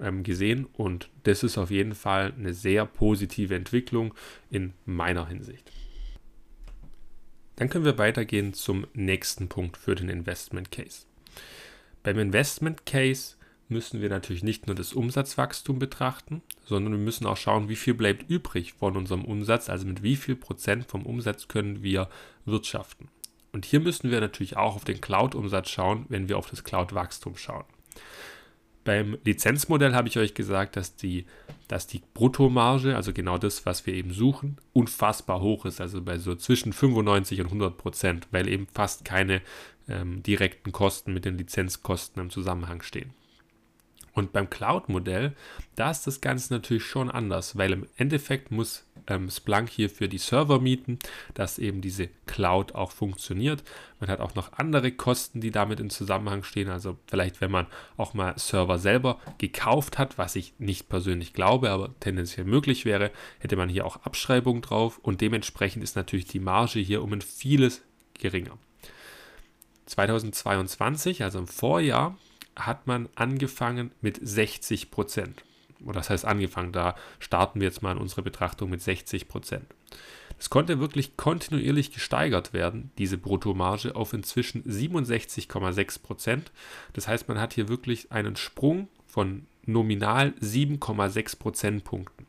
ähm, 0.00 0.22
gesehen 0.22 0.66
und 0.72 1.10
das 1.24 1.42
ist 1.42 1.58
auf 1.58 1.70
jeden 1.70 1.94
Fall 1.94 2.32
eine 2.36 2.54
sehr 2.54 2.86
positive 2.86 3.54
Entwicklung 3.54 4.14
in 4.50 4.72
meiner 4.84 5.28
Hinsicht. 5.28 5.70
Dann 7.56 7.68
können 7.68 7.84
wir 7.84 7.98
weitergehen 7.98 8.52
zum 8.52 8.86
nächsten 8.94 9.48
Punkt 9.48 9.76
für 9.76 9.94
den 9.94 10.08
Investment 10.08 10.72
Case. 10.72 11.02
Beim 12.02 12.18
Investment 12.18 12.84
Case 12.84 13.36
müssen 13.74 14.00
wir 14.00 14.08
natürlich 14.08 14.42
nicht 14.42 14.66
nur 14.66 14.76
das 14.76 14.94
Umsatzwachstum 14.94 15.78
betrachten, 15.78 16.40
sondern 16.64 16.94
wir 16.94 17.00
müssen 17.00 17.26
auch 17.26 17.36
schauen, 17.36 17.68
wie 17.68 17.76
viel 17.76 17.94
bleibt 17.94 18.30
übrig 18.30 18.72
von 18.72 18.96
unserem 18.96 19.24
Umsatz, 19.24 19.68
also 19.68 19.86
mit 19.86 20.02
wie 20.02 20.16
viel 20.16 20.36
Prozent 20.36 20.86
vom 20.86 21.04
Umsatz 21.04 21.48
können 21.48 21.82
wir 21.82 22.08
wirtschaften. 22.46 23.08
Und 23.52 23.64
hier 23.66 23.80
müssen 23.80 24.10
wir 24.10 24.20
natürlich 24.20 24.56
auch 24.56 24.76
auf 24.76 24.84
den 24.84 25.00
Cloud-Umsatz 25.00 25.70
schauen, 25.70 26.06
wenn 26.08 26.28
wir 26.28 26.38
auf 26.38 26.48
das 26.48 26.64
Cloud-Wachstum 26.64 27.36
schauen. 27.36 27.64
Beim 28.84 29.18
Lizenzmodell 29.24 29.94
habe 29.94 30.08
ich 30.08 30.18
euch 30.18 30.34
gesagt, 30.34 30.76
dass 30.76 30.94
die, 30.94 31.26
dass 31.68 31.86
die 31.86 32.02
Bruttomarge, 32.14 32.94
also 32.94 33.12
genau 33.12 33.38
das, 33.38 33.66
was 33.66 33.86
wir 33.86 33.94
eben 33.94 34.12
suchen, 34.12 34.58
unfassbar 34.72 35.40
hoch 35.40 35.64
ist, 35.64 35.80
also 35.80 36.02
bei 36.02 36.18
so 36.18 36.34
zwischen 36.34 36.72
95 36.72 37.40
und 37.40 37.46
100 37.46 37.76
Prozent, 37.76 38.28
weil 38.30 38.48
eben 38.48 38.66
fast 38.72 39.04
keine 39.04 39.40
ähm, 39.88 40.22
direkten 40.22 40.72
Kosten 40.72 41.14
mit 41.14 41.24
den 41.24 41.38
Lizenzkosten 41.38 42.22
im 42.22 42.30
Zusammenhang 42.30 42.82
stehen. 42.82 43.10
Und 44.14 44.32
beim 44.32 44.48
Cloud-Modell, 44.48 45.34
da 45.74 45.90
ist 45.90 46.06
das 46.06 46.20
Ganze 46.20 46.52
natürlich 46.52 46.84
schon 46.84 47.10
anders, 47.10 47.58
weil 47.58 47.72
im 47.72 47.86
Endeffekt 47.96 48.52
muss 48.52 48.86
ähm, 49.08 49.28
Splunk 49.28 49.68
hier 49.68 49.90
für 49.90 50.08
die 50.08 50.18
Server 50.18 50.60
mieten, 50.60 51.00
dass 51.34 51.58
eben 51.58 51.80
diese 51.80 52.08
Cloud 52.26 52.76
auch 52.76 52.92
funktioniert. 52.92 53.64
Man 53.98 54.08
hat 54.08 54.20
auch 54.20 54.36
noch 54.36 54.52
andere 54.52 54.92
Kosten, 54.92 55.40
die 55.40 55.50
damit 55.50 55.80
in 55.80 55.90
Zusammenhang 55.90 56.44
stehen. 56.44 56.68
Also 56.68 56.96
vielleicht, 57.06 57.40
wenn 57.40 57.50
man 57.50 57.66
auch 57.96 58.14
mal 58.14 58.38
Server 58.38 58.78
selber 58.78 59.18
gekauft 59.38 59.98
hat, 59.98 60.16
was 60.16 60.36
ich 60.36 60.54
nicht 60.58 60.88
persönlich 60.88 61.32
glaube, 61.32 61.70
aber 61.70 61.92
tendenziell 61.98 62.46
möglich 62.46 62.84
wäre, 62.84 63.10
hätte 63.40 63.56
man 63.56 63.68
hier 63.68 63.84
auch 63.84 63.96
Abschreibung 64.04 64.62
drauf 64.62 64.98
und 64.98 65.20
dementsprechend 65.22 65.82
ist 65.82 65.96
natürlich 65.96 66.26
die 66.26 66.40
Marge 66.40 66.78
hier 66.78 67.02
um 67.02 67.12
ein 67.12 67.20
vieles 67.20 67.82
geringer. 68.14 68.58
2022, 69.86 71.22
also 71.22 71.40
im 71.40 71.46
Vorjahr, 71.46 72.16
hat 72.56 72.86
man 72.86 73.08
angefangen 73.14 73.92
mit 74.00 74.18
60 74.22 74.90
Prozent. 74.90 75.44
Oder 75.84 75.94
das 75.94 76.10
heißt 76.10 76.24
angefangen, 76.24 76.72
da 76.72 76.94
starten 77.18 77.60
wir 77.60 77.68
jetzt 77.68 77.82
mal 77.82 77.92
in 77.92 77.98
unsere 77.98 78.22
Betrachtung 78.22 78.70
mit 78.70 78.82
60 78.82 79.28
Prozent. 79.28 79.66
Es 80.38 80.50
konnte 80.50 80.80
wirklich 80.80 81.16
kontinuierlich 81.16 81.92
gesteigert 81.92 82.52
werden, 82.52 82.90
diese 82.98 83.18
Bruttomarge, 83.18 83.94
auf 83.94 84.12
inzwischen 84.12 84.64
67,6 84.64 86.02
Prozent. 86.02 86.52
Das 86.92 87.06
heißt, 87.06 87.28
man 87.28 87.40
hat 87.40 87.54
hier 87.54 87.68
wirklich 87.68 88.10
einen 88.10 88.36
Sprung 88.36 88.88
von 89.06 89.46
nominal 89.64 90.34
7,6 90.40 91.38
Prozentpunkten. 91.38 92.26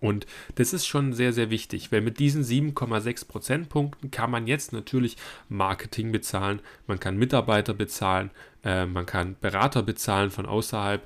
Und 0.00 0.26
das 0.54 0.72
ist 0.72 0.86
schon 0.86 1.12
sehr, 1.12 1.32
sehr 1.32 1.50
wichtig, 1.50 1.90
weil 1.90 2.02
mit 2.02 2.20
diesen 2.20 2.44
7,6 2.44 3.26
Prozentpunkten 3.26 4.12
kann 4.12 4.30
man 4.30 4.46
jetzt 4.46 4.72
natürlich 4.72 5.16
Marketing 5.48 6.12
bezahlen, 6.12 6.60
man 6.86 7.00
kann 7.00 7.16
Mitarbeiter 7.16 7.74
bezahlen, 7.74 8.30
äh, 8.68 8.84
man 8.84 9.06
kann 9.06 9.36
Berater 9.40 9.82
bezahlen 9.82 10.30
von 10.30 10.44
außerhalb 10.44 11.02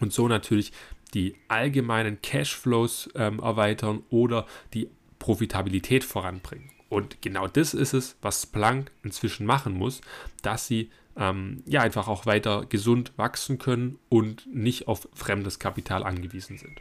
und 0.00 0.14
so 0.14 0.28
natürlich 0.28 0.72
die 1.12 1.34
allgemeinen 1.48 2.22
Cashflows 2.22 3.10
ähm, 3.14 3.38
erweitern 3.40 4.02
oder 4.08 4.46
die 4.72 4.88
Profitabilität 5.18 6.04
voranbringen. 6.04 6.70
Und 6.88 7.20
genau 7.20 7.46
das 7.46 7.74
ist 7.74 7.92
es, 7.92 8.16
was 8.22 8.42
Splunk 8.42 8.90
inzwischen 9.02 9.44
machen 9.44 9.74
muss, 9.74 10.00
dass 10.42 10.66
sie 10.66 10.90
ähm, 11.16 11.62
ja 11.66 11.82
einfach 11.82 12.08
auch 12.08 12.24
weiter 12.24 12.64
gesund 12.66 13.12
wachsen 13.16 13.58
können 13.58 13.98
und 14.08 14.48
nicht 14.52 14.88
auf 14.88 15.06
fremdes 15.12 15.58
Kapital 15.58 16.02
angewiesen 16.02 16.56
sind 16.56 16.80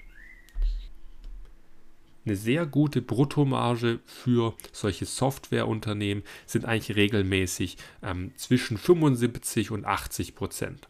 eine 2.29 2.37
sehr 2.37 2.65
gute 2.65 3.01
Bruttomarge 3.01 3.99
für 4.05 4.53
solche 4.71 5.05
Softwareunternehmen 5.05 6.23
sind 6.45 6.65
eigentlich 6.65 6.95
regelmäßig 6.95 7.77
ähm, 8.03 8.31
zwischen 8.37 8.77
75 8.77 9.71
und 9.71 9.85
80 9.85 10.35
Prozent. 10.35 10.87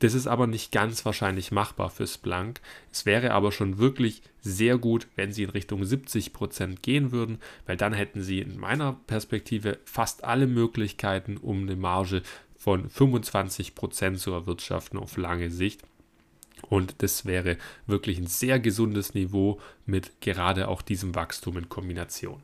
Das 0.00 0.14
ist 0.14 0.26
aber 0.26 0.48
nicht 0.48 0.72
ganz 0.72 1.04
wahrscheinlich 1.04 1.52
machbar 1.52 1.88
für 1.88 2.08
Splunk. 2.08 2.60
Es 2.90 3.06
wäre 3.06 3.30
aber 3.30 3.52
schon 3.52 3.78
wirklich 3.78 4.22
sehr 4.40 4.76
gut, 4.76 5.06
wenn 5.14 5.32
sie 5.32 5.44
in 5.44 5.50
Richtung 5.50 5.84
70 5.84 6.32
Prozent 6.32 6.82
gehen 6.82 7.12
würden, 7.12 7.38
weil 7.66 7.76
dann 7.76 7.92
hätten 7.92 8.20
sie 8.20 8.40
in 8.40 8.58
meiner 8.58 8.94
Perspektive 9.06 9.78
fast 9.84 10.24
alle 10.24 10.48
Möglichkeiten, 10.48 11.36
um 11.36 11.62
eine 11.62 11.76
Marge 11.76 12.22
von 12.58 12.90
25 12.90 13.76
Prozent 13.76 14.18
zu 14.18 14.32
erwirtschaften 14.32 14.98
auf 14.98 15.16
lange 15.16 15.50
Sicht. 15.50 15.82
Und 16.68 17.02
das 17.02 17.26
wäre 17.26 17.58
wirklich 17.86 18.18
ein 18.18 18.26
sehr 18.26 18.58
gesundes 18.58 19.14
Niveau 19.14 19.60
mit 19.84 20.20
gerade 20.20 20.68
auch 20.68 20.82
diesem 20.82 21.14
Wachstum 21.14 21.58
in 21.58 21.68
Kombination. 21.68 22.42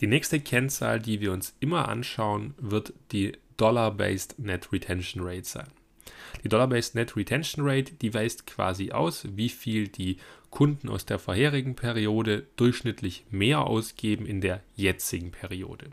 Die 0.00 0.06
nächste 0.06 0.40
Kennzahl, 0.40 1.00
die 1.00 1.20
wir 1.20 1.32
uns 1.32 1.54
immer 1.60 1.88
anschauen, 1.88 2.54
wird 2.58 2.92
die 3.12 3.32
Dollar-Based 3.56 4.38
Net 4.38 4.72
Retention 4.72 5.22
Rate 5.24 5.44
sein. 5.44 5.68
Die 6.42 6.48
Dollar-Based 6.48 6.94
Net 6.94 7.16
Retention 7.16 7.66
Rate, 7.66 7.94
die 7.94 8.12
weist 8.12 8.46
quasi 8.46 8.90
aus, 8.90 9.26
wie 9.36 9.48
viel 9.48 9.88
die 9.88 10.18
Kunden 10.50 10.88
aus 10.88 11.06
der 11.06 11.18
vorherigen 11.18 11.74
Periode 11.74 12.46
durchschnittlich 12.56 13.24
mehr 13.30 13.66
ausgeben 13.66 14.26
in 14.26 14.40
der 14.40 14.62
jetzigen 14.76 15.30
Periode. 15.30 15.90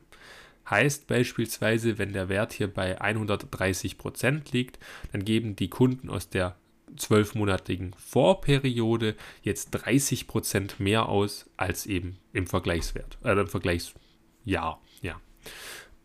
Heißt 0.70 1.08
beispielsweise, 1.08 1.98
wenn 1.98 2.14
der 2.14 2.30
Wert 2.30 2.54
hier 2.54 2.68
bei 2.68 3.02
130% 3.02 4.52
liegt, 4.52 4.80
dann 5.12 5.26
geben 5.26 5.56
die 5.56 5.70
Kunden 5.70 6.10
aus 6.10 6.30
der 6.30 6.56
zwölfmonatigen 6.98 7.94
Vorperiode 7.98 9.16
jetzt 9.42 9.76
30% 9.76 10.74
mehr 10.80 11.10
aus 11.10 11.50
als 11.58 11.86
eben 11.86 12.18
im 12.34 12.48
Vergleichswert, 12.48 13.18
äh, 13.24 13.32
im 13.32 13.48
Vergleichsjahr. 13.48 14.82
Ja. 15.02 15.22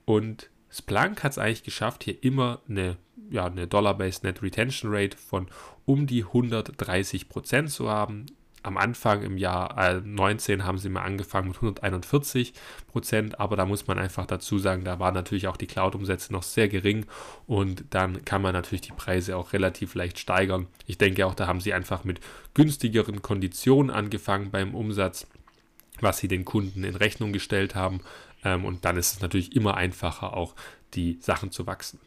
Und 0.04 0.50
Splunk 0.70 1.22
hat 1.22 1.32
es 1.32 1.38
eigentlich 1.38 1.64
geschafft, 1.64 2.04
hier 2.04 2.22
immer 2.22 2.60
eine, 2.68 2.96
ja, 3.30 3.46
eine 3.46 3.66
Dollar-Based 3.66 4.24
Net 4.24 4.42
Retention 4.42 4.92
Rate 4.92 5.16
von 5.16 5.48
um 5.84 6.06
die 6.06 6.24
130% 6.24 7.66
zu 7.68 7.88
haben 7.88 8.26
am 8.66 8.76
Anfang 8.76 9.22
im 9.22 9.38
Jahr 9.38 9.76
äh, 9.78 10.00
19 10.04 10.64
haben 10.64 10.78
sie 10.78 10.88
mal 10.88 11.02
angefangen 11.02 11.48
mit 11.48 11.56
141 11.56 12.52
Prozent, 12.88 13.38
aber 13.38 13.56
da 13.56 13.64
muss 13.64 13.86
man 13.86 13.98
einfach 13.98 14.26
dazu 14.26 14.58
sagen, 14.58 14.84
da 14.84 14.98
waren 14.98 15.14
natürlich 15.14 15.48
auch 15.48 15.56
die 15.56 15.66
Cloud-Umsätze 15.66 16.32
noch 16.32 16.42
sehr 16.42 16.68
gering 16.68 17.06
und 17.46 17.84
dann 17.90 18.24
kann 18.24 18.42
man 18.42 18.52
natürlich 18.52 18.82
die 18.82 18.92
Preise 18.92 19.36
auch 19.36 19.52
relativ 19.52 19.94
leicht 19.94 20.18
steigern. 20.18 20.66
Ich 20.86 20.98
denke 20.98 21.26
auch, 21.26 21.34
da 21.34 21.46
haben 21.46 21.60
sie 21.60 21.72
einfach 21.72 22.04
mit 22.04 22.20
günstigeren 22.54 23.22
Konditionen 23.22 23.90
angefangen 23.90 24.50
beim 24.50 24.74
Umsatz, 24.74 25.26
was 26.00 26.18
sie 26.18 26.28
den 26.28 26.44
Kunden 26.44 26.84
in 26.84 26.96
Rechnung 26.96 27.32
gestellt 27.32 27.74
haben 27.74 28.00
ähm, 28.44 28.64
und 28.64 28.84
dann 28.84 28.96
ist 28.96 29.14
es 29.14 29.20
natürlich 29.20 29.54
immer 29.54 29.76
einfacher 29.76 30.36
auch 30.36 30.54
die 30.94 31.18
Sachen 31.20 31.50
zu 31.50 31.66
wachsen. 31.66 32.00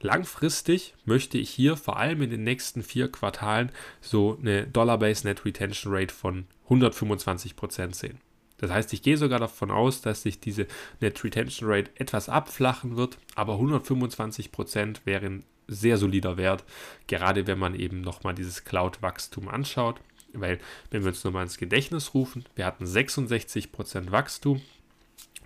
Langfristig 0.00 0.94
möchte 1.04 1.38
ich 1.38 1.50
hier 1.50 1.76
vor 1.76 1.96
allem 1.96 2.22
in 2.22 2.30
den 2.30 2.44
nächsten 2.44 2.82
vier 2.82 3.10
Quartalen 3.10 3.72
so 4.00 4.38
eine 4.40 4.66
Dollar-Based 4.66 5.24
Net 5.24 5.44
Retention 5.44 5.92
Rate 5.92 6.14
von 6.14 6.46
125% 6.68 7.94
sehen. 7.94 8.20
Das 8.58 8.70
heißt, 8.70 8.92
ich 8.92 9.02
gehe 9.02 9.16
sogar 9.16 9.38
davon 9.38 9.70
aus, 9.70 10.00
dass 10.00 10.22
sich 10.22 10.40
diese 10.40 10.66
Net 11.00 11.22
Retention 11.24 11.68
Rate 11.70 11.90
etwas 11.96 12.28
abflachen 12.28 12.96
wird, 12.96 13.18
aber 13.34 13.54
125% 13.54 14.98
wäre 15.04 15.26
ein 15.26 15.44
sehr 15.68 15.96
solider 15.96 16.36
Wert, 16.36 16.64
gerade 17.06 17.46
wenn 17.46 17.58
man 17.58 17.74
eben 17.74 18.00
nochmal 18.00 18.34
dieses 18.34 18.64
Cloud-Wachstum 18.64 19.48
anschaut. 19.48 20.00
Weil, 20.32 20.58
wenn 20.90 21.02
wir 21.02 21.08
uns 21.08 21.24
nochmal 21.24 21.44
ins 21.44 21.58
Gedächtnis 21.58 22.14
rufen, 22.14 22.44
wir 22.54 22.66
hatten 22.66 22.84
66% 22.84 24.10
Wachstum 24.10 24.60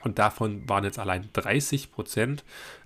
und 0.02 0.18
davon 0.18 0.68
waren 0.68 0.84
jetzt 0.84 0.98
allein 0.98 1.28
30 1.32 1.92
Prozent 1.92 2.44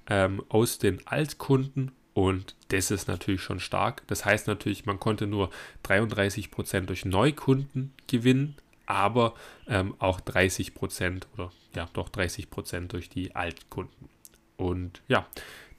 ähm, 0.08 0.42
aus 0.48 0.78
den 0.78 1.06
Altkunden 1.06 1.92
und 2.14 2.54
das 2.68 2.90
ist 2.90 3.08
natürlich 3.08 3.42
schon 3.42 3.60
stark. 3.60 4.02
Das 4.06 4.24
heißt 4.24 4.46
natürlich, 4.46 4.86
man 4.86 4.98
konnte 4.98 5.26
nur 5.26 5.50
33 5.82 6.50
Prozent 6.50 6.88
durch 6.88 7.04
Neukunden 7.04 7.92
gewinnen, 8.06 8.56
aber 8.86 9.34
ähm, 9.68 9.94
auch 9.98 10.20
30 10.20 10.74
Prozent 10.74 11.26
oder 11.34 11.52
ja 11.74 11.88
doch 11.92 12.08
30 12.08 12.48
Prozent 12.48 12.94
durch 12.94 13.10
die 13.10 13.36
Altkunden. 13.36 14.08
Und 14.56 15.02
ja, 15.08 15.26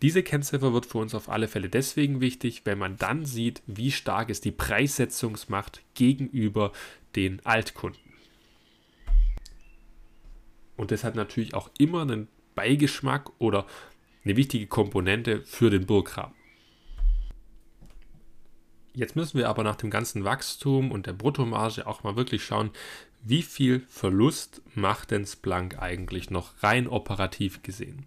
diese 0.03 0.21
Kennziffer 0.21 0.73
wird 0.73 0.85
für 0.85 0.99
uns 0.99 1.15
auf 1.15 1.27
alle 1.27 1.47
Fälle 1.47 1.69
deswegen 1.69 2.21
wichtig, 2.21 2.61
wenn 2.65 2.77
man 2.77 2.97
dann 2.97 3.25
sieht, 3.25 3.63
wie 3.65 3.91
stark 3.91 4.29
ist 4.29 4.45
die 4.45 4.51
Preissetzungsmacht 4.51 5.81
gegenüber 5.95 6.71
den 7.15 7.43
Altkunden. 7.45 7.99
Und 10.75 10.91
das 10.91 11.03
hat 11.03 11.15
natürlich 11.15 11.55
auch 11.55 11.71
immer 11.79 12.03
einen 12.03 12.27
Beigeschmack 12.53 13.31
oder 13.39 13.65
eine 14.27 14.35
wichtige 14.35 14.67
Komponente 14.67 15.41
für 15.45 15.69
den 15.69 15.85
Burggraben. 15.85 16.35
Jetzt 18.93 19.15
müssen 19.15 19.37
wir 19.37 19.47
aber 19.47 19.63
nach 19.63 19.77
dem 19.77 19.89
ganzen 19.89 20.25
Wachstum 20.25 20.91
und 20.91 21.05
der 21.05 21.13
Bruttomarge 21.13 21.87
auch 21.87 22.03
mal 22.03 22.17
wirklich 22.17 22.43
schauen, 22.43 22.71
wie 23.23 23.41
viel 23.41 23.85
Verlust 23.87 24.61
macht 24.75 25.11
denn 25.11 25.25
Splunk 25.25 25.79
eigentlich 25.79 26.29
noch 26.29 26.61
rein 26.61 26.87
operativ 26.87 27.63
gesehen. 27.63 28.05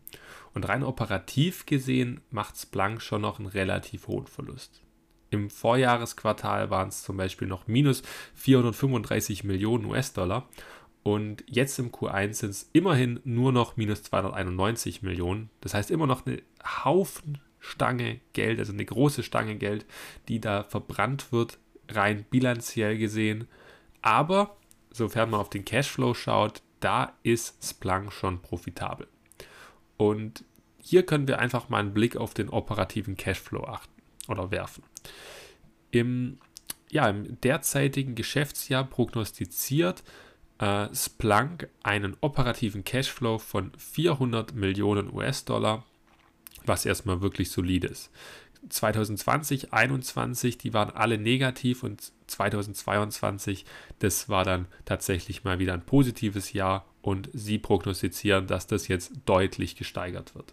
Und 0.52 0.68
rein 0.68 0.83
operativ 0.83 1.64
gesehen 1.64 2.20
macht 2.30 2.59
Splunk 2.59 3.00
schon 3.00 3.22
noch 3.22 3.38
einen 3.38 3.48
relativ 3.48 4.06
hohen 4.06 4.26
Verlust. 4.26 4.83
Im 5.30 5.48
Vorjahresquartal 5.48 6.68
waren 6.68 6.88
es 6.88 7.02
zum 7.02 7.16
Beispiel 7.16 7.48
noch 7.48 7.66
minus 7.66 8.02
435 8.35 9.44
Millionen 9.44 9.87
US-Dollar 9.87 10.48
und 11.02 11.44
jetzt 11.46 11.78
im 11.78 11.90
Q1 11.92 12.34
sind 12.34 12.50
es 12.50 12.68
immerhin 12.72 13.20
nur 13.24 13.52
noch 13.52 13.76
minus 13.76 14.02
291 14.02 15.02
Millionen. 15.02 15.50
Das 15.60 15.72
heißt 15.74 15.90
immer 15.90 16.06
noch 16.06 16.26
eine 16.26 16.42
Haufen 16.84 17.38
Stange 17.58 18.20
Geld, 18.32 18.58
also 18.58 18.72
eine 18.72 18.84
große 18.84 19.22
Stange 19.22 19.56
Geld, 19.56 19.86
die 20.28 20.40
da 20.40 20.62
verbrannt 20.62 21.32
wird, 21.32 21.58
rein 21.88 22.24
bilanziell 22.30 22.98
gesehen. 22.98 23.48
Aber 24.02 24.56
sofern 24.90 25.30
man 25.30 25.40
auf 25.40 25.50
den 25.50 25.64
Cashflow 25.64 26.14
schaut, 26.14 26.62
da 26.80 27.12
ist 27.22 27.62
Splunk 27.62 28.12
schon 28.12 28.40
profitabel. 28.40 29.08
Und 29.96 30.44
hier 30.78 31.04
können 31.04 31.28
wir 31.28 31.38
einfach 31.38 31.68
mal 31.68 31.80
einen 31.80 31.94
Blick 31.94 32.16
auf 32.16 32.32
den 32.32 32.48
operativen 32.48 33.16
Cashflow 33.16 33.64
achten 33.64 34.02
oder 34.28 34.50
werfen. 34.50 34.82
Im, 35.90 36.38
ja, 36.90 37.08
im 37.08 37.40
derzeitigen 37.40 38.14
Geschäftsjahr 38.14 38.84
prognostiziert 38.84 40.02
äh, 40.61 40.94
Splunk 40.94 41.68
einen 41.83 42.16
operativen 42.20 42.85
Cashflow 42.85 43.38
von 43.38 43.73
400 43.77 44.55
Millionen 44.55 45.12
US-Dollar, 45.12 45.85
was 46.64 46.87
erstmal 46.87 47.23
wirklich 47.23 47.51
solide 47.51 47.88
ist. 47.88 48.11
2020, 48.68 49.70
2021, 49.70 50.59
die 50.59 50.75
waren 50.75 50.90
alle 50.90 51.16
negativ 51.16 51.83
und 51.83 52.12
2022, 52.27 53.64
das 54.01 54.29
war 54.29 54.44
dann 54.44 54.66
tatsächlich 54.85 55.44
mal 55.44 55.59
wieder 55.59 55.73
ein 55.73 55.87
positives 55.87 56.53
Jahr 56.53 56.85
und 57.01 57.31
sie 57.33 57.59
prognostizieren, 57.59 58.46
dass 58.46 58.66
das 58.66 58.87
jetzt 58.88 59.12
deutlich 59.25 59.77
gesteigert 59.77 60.35
wird. 60.35 60.53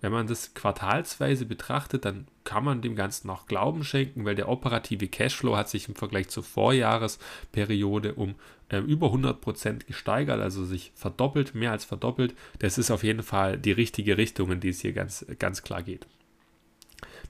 Wenn 0.00 0.12
man 0.12 0.26
das 0.26 0.52
quartalsweise 0.52 1.46
betrachtet, 1.46 2.04
dann 2.04 2.26
kann 2.42 2.62
man 2.62 2.82
dem 2.82 2.94
Ganzen 2.94 3.30
auch 3.30 3.46
Glauben 3.46 3.84
schenken, 3.84 4.26
weil 4.26 4.34
der 4.34 4.50
operative 4.50 5.08
Cashflow 5.08 5.56
hat 5.56 5.70
sich 5.70 5.88
im 5.88 5.94
Vergleich 5.94 6.28
zur 6.28 6.42
Vorjahresperiode 6.42 8.12
um 8.12 8.34
äh, 8.74 8.80
über 8.80 9.08
100% 9.08 9.86
gesteigert, 9.86 10.40
also 10.40 10.64
sich 10.64 10.92
verdoppelt, 10.94 11.54
mehr 11.54 11.70
als 11.70 11.84
verdoppelt. 11.84 12.34
Das 12.58 12.78
ist 12.78 12.90
auf 12.90 13.04
jeden 13.04 13.22
Fall 13.22 13.58
die 13.58 13.72
richtige 13.72 14.16
Richtung, 14.16 14.50
in 14.50 14.60
die 14.60 14.70
es 14.70 14.80
hier 14.80 14.92
ganz, 14.92 15.24
ganz 15.38 15.62
klar 15.62 15.82
geht. 15.82 16.06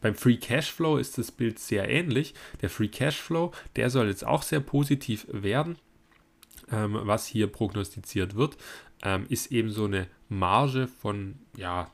Beim 0.01 0.15
Free 0.15 0.37
Cashflow 0.37 0.97
ist 0.97 1.19
das 1.19 1.31
Bild 1.31 1.59
sehr 1.59 1.89
ähnlich. 1.89 2.35
Der 2.63 2.71
Free 2.71 2.89
Cashflow, 2.89 3.53
der 3.77 3.91
soll 3.91 4.09
jetzt 4.09 4.27
auch 4.27 4.43
sehr 4.43 4.61
positiv 4.61 5.27
werden. 5.31 5.77
Ähm, 6.71 6.99
was 7.03 7.27
hier 7.27 7.47
prognostiziert 7.47 8.37
wird, 8.37 8.57
ähm, 9.03 9.27
ist 9.29 9.53
eben 9.53 9.71
so 9.71 9.85
eine 9.85 10.07
Marge 10.31 10.89
von 10.89 11.35
ja, 11.57 11.91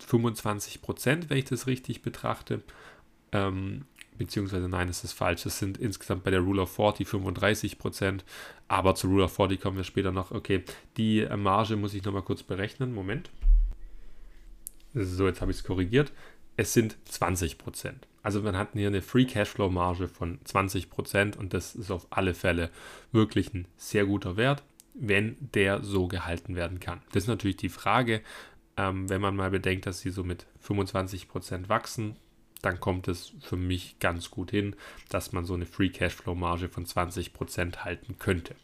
25 0.00 0.82
Prozent, 0.82 1.30
wenn 1.30 1.38
ich 1.38 1.44
das 1.44 1.68
richtig 1.68 2.02
betrachte. 2.02 2.62
Ähm, 3.30 3.84
beziehungsweise 4.18 4.68
nein, 4.68 4.88
das 4.88 5.04
ist 5.04 5.12
falsch. 5.12 5.46
Es 5.46 5.58
sind 5.58 5.78
insgesamt 5.78 6.24
bei 6.24 6.30
der 6.30 6.40
Rule 6.40 6.62
of 6.62 6.74
40 6.74 7.06
35 7.08 7.78
Prozent, 7.78 8.24
aber 8.68 8.94
zur 8.94 9.10
Rule 9.10 9.24
of 9.24 9.34
40 9.34 9.60
kommen 9.60 9.76
wir 9.76 9.84
später 9.84 10.12
noch. 10.12 10.30
Okay, 10.30 10.64
die 10.96 11.20
äh, 11.20 11.36
Marge 11.36 11.76
muss 11.76 11.94
ich 11.94 12.04
nochmal 12.04 12.22
kurz 12.22 12.42
berechnen. 12.42 12.94
Moment. 12.94 13.30
So, 14.94 15.26
jetzt 15.26 15.40
habe 15.40 15.50
ich 15.50 15.58
es 15.58 15.64
korrigiert. 15.64 16.12
Es 16.56 16.72
sind 16.72 16.96
20 17.04 17.58
Prozent. 17.58 18.06
Also 18.22 18.42
man 18.42 18.56
hat 18.56 18.70
hier 18.72 18.88
eine 18.88 19.02
Free 19.02 19.26
Cashflow 19.26 19.70
Marge 19.70 20.08
von 20.08 20.38
20 20.44 20.90
Prozent 20.90 21.36
und 21.36 21.54
das 21.54 21.74
ist 21.74 21.90
auf 21.90 22.06
alle 22.10 22.34
Fälle 22.34 22.70
wirklich 23.12 23.54
ein 23.54 23.68
sehr 23.76 24.06
guter 24.06 24.36
Wert, 24.36 24.64
wenn 24.94 25.36
der 25.54 25.84
so 25.84 26.08
gehalten 26.08 26.56
werden 26.56 26.80
kann. 26.80 27.02
Das 27.12 27.24
ist 27.24 27.28
natürlich 27.28 27.56
die 27.56 27.68
Frage, 27.68 28.22
ähm, 28.76 29.08
wenn 29.08 29.20
man 29.20 29.36
mal 29.36 29.50
bedenkt, 29.50 29.86
dass 29.86 30.00
sie 30.00 30.10
so 30.10 30.24
mit 30.24 30.46
25% 30.66 31.68
wachsen, 31.68 32.16
dann 32.66 32.80
kommt 32.80 33.08
es 33.08 33.32
für 33.40 33.56
mich 33.56 33.98
ganz 34.00 34.30
gut 34.30 34.50
hin, 34.50 34.76
dass 35.08 35.32
man 35.32 35.44
so 35.44 35.54
eine 35.54 35.66
Free 35.66 35.88
Cashflow 35.88 36.34
Marge 36.34 36.68
von 36.68 36.84
20% 36.84 37.78
halten 37.78 38.18
könnte. 38.18 38.56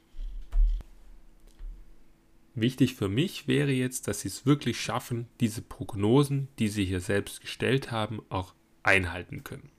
Wichtig 2.55 2.95
für 2.97 3.09
mich 3.09 3.49
wäre 3.49 3.71
jetzt, 3.71 4.09
dass 4.09 4.21
sie 4.21 4.29
es 4.29 4.45
wirklich 4.45 4.81
schaffen, 4.81 5.29
diese 5.41 5.63
Prognosen, 5.63 6.49
die 6.59 6.69
sie 6.69 6.85
hier 6.85 7.01
selbst 7.01 7.41
gestellt 7.41 7.91
haben, 7.91 8.21
auch 8.29 8.55
einhalten 8.83 9.45
können. 9.45 9.71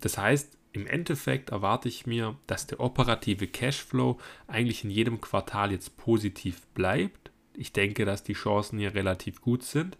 Das 0.00 0.16
heißt, 0.16 0.56
im 0.72 0.86
Endeffekt 0.86 1.50
erwarte 1.50 1.88
ich 1.88 2.06
mir, 2.06 2.36
dass 2.46 2.68
der 2.68 2.78
operative 2.78 3.48
Cashflow 3.48 4.18
eigentlich 4.46 4.84
in 4.84 4.90
jedem 4.90 5.20
Quartal 5.20 5.72
jetzt 5.72 5.96
positiv 5.96 6.66
bleibt 6.68 7.28
ich 7.58 7.72
denke, 7.72 8.04
dass 8.04 8.22
die 8.22 8.34
Chancen 8.34 8.78
hier 8.78 8.94
relativ 8.94 9.40
gut 9.40 9.64
sind. 9.64 9.98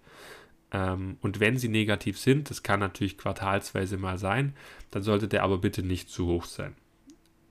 Ähm, 0.72 1.16
und 1.20 1.40
wenn 1.40 1.56
sie 1.56 1.68
negativ 1.68 2.18
sind, 2.18 2.50
das 2.50 2.62
kann 2.62 2.80
natürlich 2.80 3.18
quartalsweise 3.18 3.96
mal 3.96 4.18
sein, 4.18 4.54
dann 4.90 5.02
sollte 5.02 5.28
der 5.28 5.42
aber 5.42 5.58
bitte 5.58 5.82
nicht 5.82 6.10
zu 6.10 6.26
hoch 6.26 6.44
sein. 6.44 6.74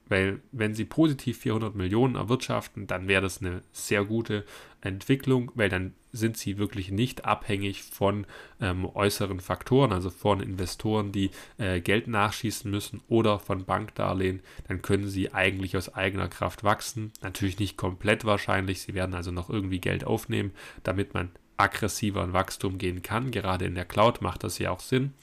Weil 0.09 0.39
wenn 0.51 0.73
sie 0.73 0.85
positiv 0.85 1.39
400 1.39 1.75
Millionen 1.75 2.15
erwirtschaften, 2.15 2.87
dann 2.87 3.07
wäre 3.07 3.21
das 3.21 3.41
eine 3.41 3.61
sehr 3.71 4.05
gute 4.05 4.45
Entwicklung, 4.81 5.51
weil 5.55 5.69
dann 5.69 5.93
sind 6.13 6.37
sie 6.37 6.57
wirklich 6.57 6.91
nicht 6.91 7.25
abhängig 7.25 7.83
von 7.83 8.25
ähm, 8.61 8.85
äußeren 8.85 9.39
Faktoren, 9.39 9.91
also 9.91 10.09
von 10.09 10.39
Investoren, 10.39 11.11
die 11.11 11.31
äh, 11.57 11.81
Geld 11.81 12.07
nachschießen 12.07 12.71
müssen 12.71 13.01
oder 13.07 13.39
von 13.39 13.65
Bankdarlehen. 13.65 14.41
Dann 14.67 14.81
können 14.81 15.07
sie 15.07 15.33
eigentlich 15.33 15.75
aus 15.75 15.93
eigener 15.93 16.29
Kraft 16.29 16.63
wachsen. 16.63 17.11
Natürlich 17.21 17.59
nicht 17.59 17.77
komplett 17.77 18.23
wahrscheinlich. 18.23 18.81
Sie 18.81 18.93
werden 18.93 19.13
also 19.13 19.31
noch 19.31 19.49
irgendwie 19.49 19.79
Geld 19.79 20.05
aufnehmen, 20.05 20.51
damit 20.83 21.13
man 21.13 21.29
aggressiver 21.57 22.23
in 22.23 22.33
Wachstum 22.33 22.77
gehen 22.77 23.01
kann. 23.01 23.31
Gerade 23.31 23.65
in 23.65 23.75
der 23.75 23.85
Cloud 23.85 24.21
macht 24.21 24.43
das 24.43 24.59
ja 24.59 24.71
auch 24.71 24.79
Sinn. 24.79 25.13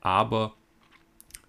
Aber 0.00 0.54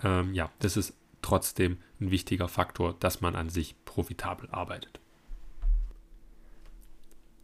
ähm, 0.04 0.34
ja, 0.34 0.50
das 0.60 0.78
ist 0.78 0.94
trotzdem 1.22 1.78
ein 2.00 2.12
wichtiger 2.12 2.48
Faktor, 2.48 2.96
dass 3.00 3.22
man 3.22 3.36
an 3.36 3.50
sich 3.50 3.76
profitabel 3.86 4.50
arbeitet. 4.52 5.00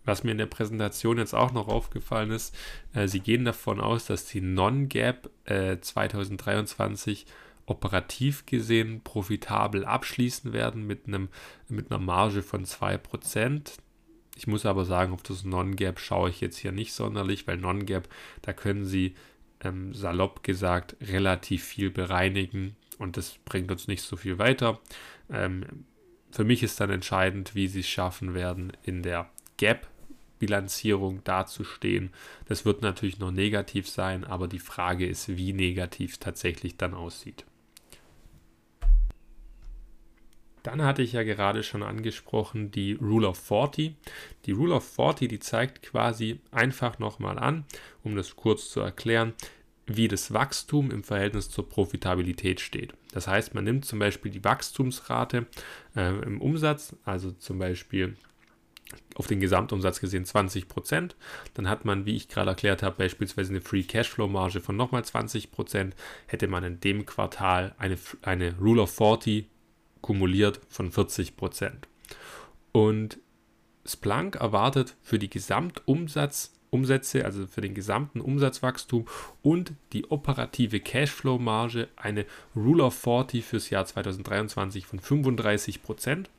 Was 0.05 0.23
mir 0.23 0.31
in 0.31 0.37
der 0.37 0.45
Präsentation 0.45 1.17
jetzt 1.17 1.33
auch 1.33 1.51
noch 1.51 1.67
aufgefallen 1.67 2.31
ist, 2.31 2.55
äh, 2.93 3.07
sie 3.07 3.19
gehen 3.19 3.43
davon 3.43 3.81
aus, 3.81 4.05
dass 4.05 4.25
die 4.25 4.41
Non-Gap 4.41 5.29
äh, 5.45 5.79
2023 5.79 7.25
operativ 7.65 8.45
gesehen 8.45 9.01
profitabel 9.01 9.85
abschließen 9.85 10.53
werden 10.53 10.85
mit, 10.85 11.07
einem, 11.07 11.29
mit 11.67 11.91
einer 11.91 11.99
Marge 11.99 12.43
von 12.43 12.65
2%. 12.65 13.79
Ich 14.35 14.47
muss 14.47 14.65
aber 14.65 14.85
sagen, 14.85 15.13
auf 15.13 15.23
das 15.23 15.45
Non-Gap 15.45 15.99
schaue 15.99 16.29
ich 16.29 16.41
jetzt 16.41 16.57
hier 16.57 16.71
nicht 16.71 16.93
sonderlich, 16.93 17.47
weil 17.47 17.57
Non-Gap, 17.57 18.09
da 18.41 18.53
können 18.53 18.85
Sie 18.85 19.15
ähm, 19.61 19.93
salopp 19.93 20.43
gesagt 20.43 20.95
relativ 21.01 21.63
viel 21.63 21.89
bereinigen 21.89 22.75
und 22.97 23.17
das 23.17 23.37
bringt 23.45 23.71
uns 23.71 23.87
nicht 23.87 24.01
so 24.01 24.17
viel 24.17 24.37
weiter. 24.37 24.79
Ähm, 25.29 25.85
für 26.31 26.43
mich 26.43 26.63
ist 26.63 26.79
dann 26.81 26.89
entscheidend, 26.89 27.55
wie 27.55 27.67
sie 27.67 27.79
es 27.79 27.87
schaffen 27.87 28.33
werden, 28.33 28.73
in 28.83 29.03
der 29.03 29.29
Gap-Bilanzierung 29.55 31.23
dazustehen. 31.23 32.11
Das 32.45 32.65
wird 32.65 32.81
natürlich 32.81 33.19
noch 33.19 33.31
negativ 33.31 33.87
sein, 33.87 34.25
aber 34.25 34.49
die 34.49 34.59
Frage 34.59 35.07
ist, 35.07 35.37
wie 35.37 35.53
negativ 35.53 36.13
es 36.13 36.19
tatsächlich 36.19 36.75
dann 36.75 36.93
aussieht. 36.93 37.45
Dann 40.65 40.81
hatte 40.81 41.03
ich 41.03 41.13
ja 41.13 41.21
gerade 41.21 41.61
schon 41.61 41.83
angesprochen 41.83 42.71
die 42.71 42.93
Rule 42.93 43.27
of 43.27 43.37
40. 43.37 43.93
Die 44.47 44.51
Rule 44.51 44.73
of 44.73 44.95
40, 44.95 45.29
die 45.29 45.37
zeigt 45.37 45.83
quasi 45.83 46.39
einfach 46.49 46.97
nochmal 46.97 47.37
an, 47.37 47.65
um 48.03 48.15
das 48.15 48.35
kurz 48.35 48.69
zu 48.69 48.79
erklären, 48.79 49.33
wie 49.85 50.07
das 50.07 50.33
Wachstum 50.33 50.89
im 50.89 51.03
Verhältnis 51.03 51.51
zur 51.51 51.69
Profitabilität 51.69 52.61
steht. 52.61 52.95
Das 53.11 53.27
heißt, 53.27 53.53
man 53.53 53.63
nimmt 53.63 53.85
zum 53.85 53.99
Beispiel 53.99 54.31
die 54.31 54.43
Wachstumsrate 54.43 55.45
äh, 55.95 56.17
im 56.23 56.41
Umsatz, 56.41 56.95
also 57.05 57.31
zum 57.33 57.59
Beispiel 57.59 58.15
auf 59.13 59.27
den 59.27 59.39
Gesamtumsatz 59.39 59.99
gesehen 59.99 60.25
20 60.25 60.67
Prozent. 60.67 61.15
Dann 61.53 61.69
hat 61.69 61.85
man, 61.85 62.07
wie 62.07 62.15
ich 62.15 62.27
gerade 62.27 62.49
erklärt 62.49 62.81
habe, 62.81 62.97
beispielsweise 62.97 63.51
eine 63.51 63.61
Free 63.61 63.83
Cashflow 63.83 64.27
Marge 64.27 64.61
von 64.61 64.75
nochmal 64.75 65.05
20 65.05 65.51
Prozent. 65.51 65.95
Hätte 66.25 66.47
man 66.47 66.63
in 66.63 66.79
dem 66.79 67.05
Quartal 67.05 67.75
eine, 67.77 67.99
eine 68.23 68.57
Rule 68.57 68.81
of 68.81 68.95
40 68.95 69.45
kumuliert 70.05 70.61
von 70.69 70.91
40 70.91 71.35
Prozent. 71.35 71.87
Und 72.71 73.17
Splunk 73.87 74.35
erwartet 74.35 74.95
für 75.01 75.17
die 75.17 75.31
Gesamtumsatz 75.31 76.53
Umsätze, 76.69 77.25
also 77.25 77.47
für 77.47 77.61
den 77.61 77.73
gesamten 77.73 78.21
Umsatzwachstum 78.21 79.07
und 79.41 79.73
die 79.93 80.11
operative 80.11 80.79
Cashflow-Marge 80.79 81.87
eine 81.95 82.27
Rule 82.55 82.83
of 82.83 82.93
40 82.93 83.43
fürs 83.43 83.71
Jahr 83.71 83.87
2023 83.87 84.85
von 84.85 84.99
35 84.99 85.81
Prozent. 85.81 86.29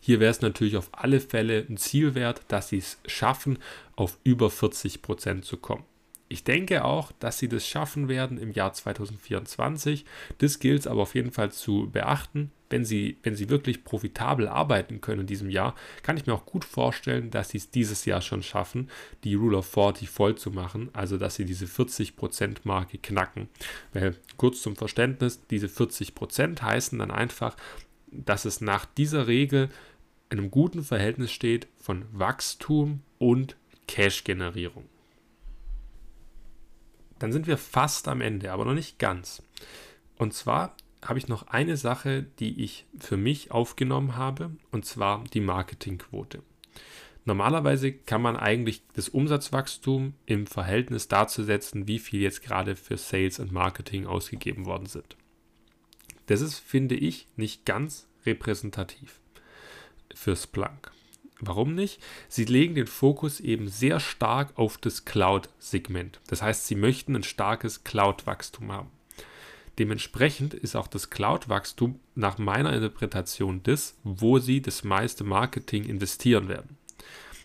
Hier 0.00 0.18
wäre 0.18 0.30
es 0.30 0.40
natürlich 0.40 0.78
auf 0.78 0.88
alle 0.92 1.20
Fälle 1.20 1.66
ein 1.68 1.76
Zielwert, 1.76 2.40
dass 2.48 2.70
sie 2.70 2.78
es 2.78 2.98
schaffen, 3.06 3.58
auf 3.94 4.16
über 4.24 4.48
40 4.48 5.02
Prozent 5.02 5.44
zu 5.44 5.58
kommen. 5.58 5.84
Ich 6.32 6.44
denke 6.44 6.86
auch, 6.86 7.12
dass 7.20 7.38
sie 7.38 7.48
das 7.48 7.68
schaffen 7.68 8.08
werden 8.08 8.38
im 8.38 8.52
Jahr 8.52 8.72
2024. 8.72 10.06
Das 10.38 10.60
gilt 10.60 10.80
es 10.80 10.86
aber 10.86 11.02
auf 11.02 11.14
jeden 11.14 11.30
Fall 11.30 11.52
zu 11.52 11.90
beachten. 11.92 12.50
Wenn 12.70 12.86
sie, 12.86 13.18
wenn 13.22 13.36
sie 13.36 13.50
wirklich 13.50 13.84
profitabel 13.84 14.48
arbeiten 14.48 15.02
können 15.02 15.20
in 15.20 15.26
diesem 15.26 15.50
Jahr, 15.50 15.74
kann 16.02 16.16
ich 16.16 16.24
mir 16.24 16.32
auch 16.32 16.46
gut 16.46 16.64
vorstellen, 16.64 17.30
dass 17.30 17.50
sie 17.50 17.58
es 17.58 17.70
dieses 17.70 18.06
Jahr 18.06 18.22
schon 18.22 18.42
schaffen, 18.42 18.88
die 19.24 19.34
Rule 19.34 19.58
of 19.58 19.66
40 19.66 20.08
voll 20.08 20.36
zu 20.36 20.50
machen, 20.50 20.88
also 20.94 21.18
dass 21.18 21.34
sie 21.34 21.44
diese 21.44 21.66
40%-Marke 21.66 22.96
knacken. 22.96 23.50
Weil 23.92 24.16
kurz 24.38 24.62
zum 24.62 24.74
Verständnis, 24.74 25.46
diese 25.50 25.66
40% 25.66 26.62
heißen 26.62 26.98
dann 26.98 27.10
einfach, 27.10 27.58
dass 28.10 28.46
es 28.46 28.62
nach 28.62 28.86
dieser 28.86 29.26
Regel 29.26 29.68
in 30.30 30.38
einem 30.38 30.50
guten 30.50 30.82
Verhältnis 30.82 31.30
steht 31.30 31.68
von 31.76 32.06
Wachstum 32.10 33.02
und 33.18 33.54
Cash-Generierung. 33.86 34.88
Dann 37.22 37.32
sind 37.32 37.46
wir 37.46 37.56
fast 37.56 38.08
am 38.08 38.20
Ende, 38.20 38.50
aber 38.50 38.64
noch 38.64 38.74
nicht 38.74 38.98
ganz. 38.98 39.44
Und 40.18 40.34
zwar 40.34 40.76
habe 41.04 41.20
ich 41.20 41.28
noch 41.28 41.46
eine 41.46 41.76
Sache, 41.76 42.24
die 42.40 42.64
ich 42.64 42.84
für 42.98 43.16
mich 43.16 43.52
aufgenommen 43.52 44.16
habe, 44.16 44.50
und 44.72 44.84
zwar 44.86 45.22
die 45.32 45.40
Marketingquote. 45.40 46.42
Normalerweise 47.24 47.92
kann 47.92 48.22
man 48.22 48.36
eigentlich 48.36 48.82
das 48.94 49.08
Umsatzwachstum 49.08 50.14
im 50.26 50.48
Verhältnis 50.48 51.06
dazu 51.06 51.44
setzen, 51.44 51.86
wie 51.86 52.00
viel 52.00 52.20
jetzt 52.20 52.42
gerade 52.42 52.74
für 52.74 52.96
Sales 52.96 53.38
und 53.38 53.52
Marketing 53.52 54.04
ausgegeben 54.04 54.66
worden 54.66 54.86
sind. 54.86 55.16
Das 56.26 56.40
ist, 56.40 56.58
finde 56.58 56.96
ich, 56.96 57.28
nicht 57.36 57.64
ganz 57.64 58.08
repräsentativ 58.26 59.20
für 60.12 60.34
Splunk. 60.34 60.90
Warum 61.44 61.74
nicht? 61.74 62.00
Sie 62.28 62.44
legen 62.44 62.76
den 62.76 62.86
Fokus 62.86 63.40
eben 63.40 63.66
sehr 63.66 63.98
stark 63.98 64.56
auf 64.56 64.78
das 64.78 65.04
Cloud-Segment. 65.04 66.20
Das 66.28 66.40
heißt, 66.40 66.68
sie 66.68 66.76
möchten 66.76 67.16
ein 67.16 67.24
starkes 67.24 67.82
Cloud-Wachstum 67.82 68.70
haben. 68.70 68.90
Dementsprechend 69.80 70.54
ist 70.54 70.76
auch 70.76 70.86
das 70.86 71.10
Cloud-Wachstum 71.10 71.98
nach 72.14 72.38
meiner 72.38 72.72
Interpretation 72.72 73.60
das, 73.64 73.96
wo 74.04 74.38
sie 74.38 74.62
das 74.62 74.84
meiste 74.84 75.24
Marketing 75.24 75.84
investieren 75.84 76.48
werden. 76.48 76.76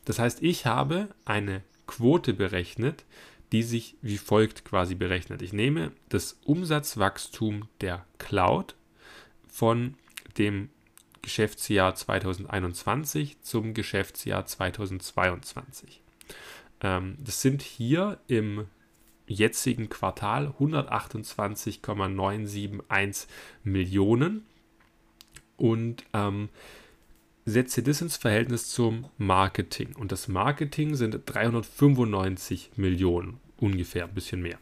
Das 0.05 0.19
heißt, 0.19 0.43
ich 0.43 0.67
habe 0.67 1.09
eine 1.25 1.63
Quote 1.87 2.35
berechnet, 2.35 3.03
die 3.51 3.63
sich 3.63 3.95
wie 4.03 4.19
folgt 4.19 4.63
quasi 4.63 4.93
berechnet. 4.93 5.41
Ich 5.41 5.53
nehme 5.53 5.91
das 6.09 6.37
Umsatzwachstum 6.45 7.67
der 7.81 8.05
Cloud 8.19 8.75
von 9.47 9.95
dem 10.37 10.69
Geschäftsjahr 11.27 11.93
2021 11.93 13.41
zum 13.41 13.73
Geschäftsjahr 13.73 14.45
2022. 14.45 16.01
Ähm, 16.79 17.17
das 17.19 17.41
sind 17.41 17.61
hier 17.61 18.17
im 18.27 18.67
jetzigen 19.27 19.89
Quartal 19.89 20.53
128,971 20.57 23.27
Millionen 23.65 24.45
und 25.57 26.05
ähm, 26.13 26.47
setze 27.43 27.83
das 27.83 27.99
ins 27.99 28.15
Verhältnis 28.15 28.69
zum 28.69 29.09
Marketing. 29.17 29.97
Und 29.97 30.13
das 30.13 30.29
Marketing 30.29 30.95
sind 30.95 31.23
395 31.25 32.71
Millionen, 32.77 33.41
ungefähr 33.57 34.05
ein 34.05 34.13
bisschen 34.13 34.41
mehr. 34.41 34.59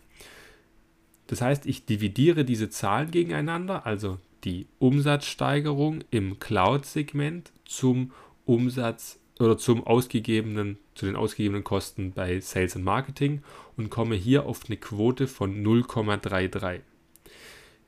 Das 1.27 1.41
heißt, 1.41 1.67
ich 1.67 1.85
dividiere 1.85 2.43
diese 2.43 2.71
Zahlen 2.71 3.11
gegeneinander, 3.11 3.85
also 3.85 4.17
die 4.45 4.67
Umsatzsteigerung 4.79 6.03
im 6.11 6.39
Cloud-Segment 6.39 7.51
zum 7.65 8.11
Umsatz 8.45 9.19
oder 9.39 9.57
zum 9.57 9.85
ausgegebenen, 9.85 10.77
zu 10.93 11.05
den 11.05 11.15
ausgegebenen 11.15 11.63
Kosten 11.63 12.13
bei 12.13 12.39
Sales 12.39 12.75
und 12.75 12.83
Marketing 12.83 13.43
und 13.75 13.89
komme 13.89 14.15
hier 14.15 14.45
auf 14.45 14.61
eine 14.67 14.77
Quote 14.77 15.27
von 15.27 15.63
0,33. 15.63 16.81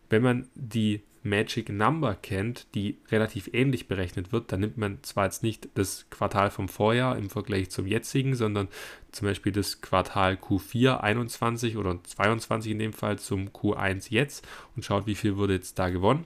Wenn 0.09 0.23
man 0.23 0.49
die 0.55 1.01
Magic 1.23 1.69
Number 1.69 2.15
kennt, 2.15 2.73
die 2.73 2.97
relativ 3.09 3.49
ähnlich 3.53 3.87
berechnet 3.87 4.31
wird, 4.31 4.51
dann 4.51 4.61
nimmt 4.61 4.77
man 4.77 5.03
zwar 5.03 5.25
jetzt 5.25 5.43
nicht 5.43 5.69
das 5.75 6.09
Quartal 6.09 6.51
vom 6.51 6.69
Vorjahr 6.69 7.17
im 7.17 7.29
Vergleich 7.29 7.69
zum 7.69 7.85
jetzigen, 7.85 8.35
sondern 8.35 8.67
zum 9.11 9.27
Beispiel 9.27 9.51
das 9.51 9.81
Quartal 9.81 10.35
Q4 10.35 10.97
21 10.97 11.77
oder 11.77 12.01
22 12.03 12.71
in 12.71 12.79
dem 12.79 12.93
Fall 12.93 13.19
zum 13.19 13.49
Q1 13.49 14.07
jetzt 14.09 14.47
und 14.75 14.85
schaut, 14.85 15.05
wie 15.05 15.15
viel 15.15 15.37
wurde 15.37 15.53
jetzt 15.53 15.77
da 15.79 15.89
gewonnen. 15.89 16.25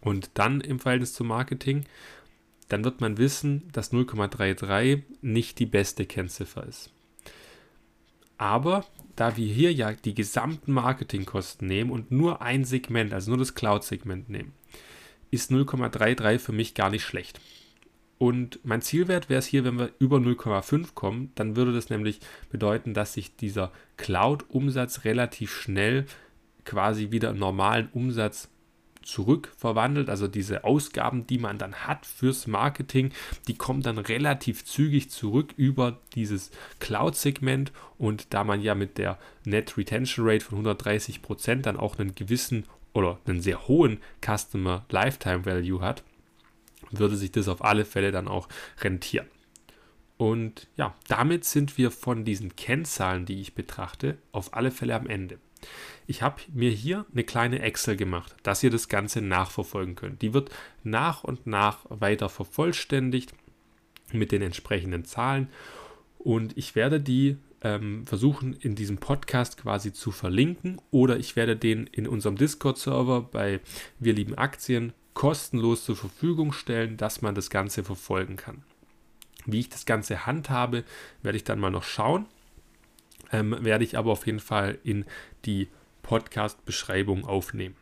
Und 0.00 0.30
dann 0.34 0.60
im 0.60 0.78
Verhältnis 0.78 1.12
zum 1.14 1.28
Marketing, 1.28 1.84
dann 2.68 2.84
wird 2.84 3.00
man 3.00 3.18
wissen, 3.18 3.68
dass 3.72 3.92
0,33 3.92 5.02
nicht 5.22 5.58
die 5.58 5.66
beste 5.66 6.06
Kennziffer 6.06 6.66
ist. 6.66 6.90
Aber 8.36 8.84
da 9.16 9.36
wir 9.36 9.46
hier 9.46 9.72
ja 9.72 9.92
die 9.92 10.14
gesamten 10.14 10.72
Marketingkosten 10.72 11.68
nehmen 11.68 11.90
und 11.90 12.10
nur 12.10 12.42
ein 12.42 12.64
Segment, 12.64 13.12
also 13.12 13.30
nur 13.30 13.38
das 13.38 13.54
Cloud-Segment 13.54 14.28
nehmen, 14.28 14.52
ist 15.30 15.50
0,33 15.50 16.38
für 16.38 16.52
mich 16.52 16.74
gar 16.74 16.90
nicht 16.90 17.04
schlecht. 17.04 17.40
Und 18.18 18.60
mein 18.64 18.82
Zielwert 18.82 19.28
wäre 19.28 19.40
es 19.40 19.46
hier, 19.46 19.64
wenn 19.64 19.78
wir 19.78 19.90
über 19.98 20.18
0,5 20.18 20.94
kommen, 20.94 21.32
dann 21.34 21.56
würde 21.56 21.72
das 21.72 21.90
nämlich 21.90 22.20
bedeuten, 22.50 22.94
dass 22.94 23.12
sich 23.12 23.36
dieser 23.36 23.72
Cloud-Umsatz 23.96 25.04
relativ 25.04 25.52
schnell 25.52 26.06
quasi 26.64 27.10
wieder 27.10 27.30
im 27.30 27.38
normalen 27.38 27.88
Umsatz 27.92 28.48
zurückverwandelt. 29.04 30.08
Also 30.08 30.28
diese 30.28 30.64
Ausgaben, 30.64 31.26
die 31.26 31.38
man 31.38 31.58
dann 31.58 31.74
hat 31.74 32.06
fürs 32.06 32.46
Marketing, 32.46 33.12
die 33.48 33.54
kommen 33.54 33.82
dann 33.82 33.98
relativ 33.98 34.64
zügig 34.64 35.10
zurück 35.10 35.54
über 35.56 35.98
dieses 36.14 36.50
Cloud-Segment. 36.80 37.72
Und 37.98 38.32
da 38.34 38.44
man 38.44 38.60
ja 38.60 38.74
mit 38.74 38.98
der 38.98 39.18
Net 39.44 39.76
Retention 39.76 40.26
Rate 40.26 40.44
von 40.44 40.56
130 40.58 41.22
Prozent 41.22 41.66
dann 41.66 41.76
auch 41.76 41.98
einen 41.98 42.14
gewissen 42.14 42.64
oder 42.92 43.18
einen 43.26 43.40
sehr 43.40 43.66
hohen 43.66 43.98
Customer 44.24 44.84
Lifetime 44.88 45.44
Value 45.44 45.80
hat, 45.80 46.02
würde 46.90 47.16
sich 47.16 47.32
das 47.32 47.48
auf 47.48 47.64
alle 47.64 47.84
Fälle 47.84 48.12
dann 48.12 48.28
auch 48.28 48.48
rentieren. 48.80 49.26
Und 50.16 50.68
ja, 50.76 50.94
damit 51.08 51.44
sind 51.44 51.76
wir 51.76 51.90
von 51.90 52.24
diesen 52.24 52.54
Kennzahlen, 52.54 53.26
die 53.26 53.40
ich 53.40 53.54
betrachte, 53.54 54.16
auf 54.32 54.54
alle 54.54 54.70
Fälle 54.70 54.94
am 54.94 55.06
Ende. 55.06 55.38
Ich 56.06 56.22
habe 56.22 56.42
mir 56.52 56.70
hier 56.70 57.06
eine 57.12 57.24
kleine 57.24 57.60
Excel 57.60 57.96
gemacht, 57.96 58.34
dass 58.42 58.62
ihr 58.62 58.70
das 58.70 58.88
Ganze 58.88 59.20
nachverfolgen 59.22 59.94
könnt. 59.94 60.22
Die 60.22 60.34
wird 60.34 60.50
nach 60.82 61.24
und 61.24 61.46
nach 61.46 61.78
weiter 61.88 62.28
vervollständigt 62.28 63.32
mit 64.12 64.32
den 64.32 64.42
entsprechenden 64.42 65.04
Zahlen 65.04 65.48
und 66.18 66.56
ich 66.56 66.74
werde 66.74 67.00
die 67.00 67.36
ähm, 67.62 68.06
versuchen 68.06 68.54
in 68.54 68.74
diesem 68.74 68.98
Podcast 68.98 69.56
quasi 69.56 69.92
zu 69.92 70.10
verlinken 70.10 70.80
oder 70.90 71.18
ich 71.18 71.36
werde 71.36 71.56
den 71.56 71.86
in 71.86 72.06
unserem 72.06 72.36
Discord-Server 72.36 73.22
bei 73.22 73.60
Wir 73.98 74.12
lieben 74.12 74.34
Aktien 74.34 74.92
kostenlos 75.14 75.84
zur 75.84 75.96
Verfügung 75.96 76.52
stellen, 76.52 76.96
dass 76.96 77.22
man 77.22 77.34
das 77.34 77.50
Ganze 77.50 77.84
verfolgen 77.84 78.36
kann. 78.36 78.62
Wie 79.46 79.60
ich 79.60 79.68
das 79.68 79.86
Ganze 79.86 80.26
handhabe, 80.26 80.84
werde 81.22 81.36
ich 81.36 81.44
dann 81.44 81.58
mal 81.58 81.70
noch 81.70 81.84
schauen. 81.84 82.26
Ähm, 83.32 83.56
werde 83.60 83.84
ich 83.84 83.96
aber 83.96 84.12
auf 84.12 84.26
jeden 84.26 84.40
Fall 84.40 84.78
in 84.84 85.04
die 85.46 85.68
Podcast-Beschreibung 86.02 87.24
aufnehmen. 87.24 87.76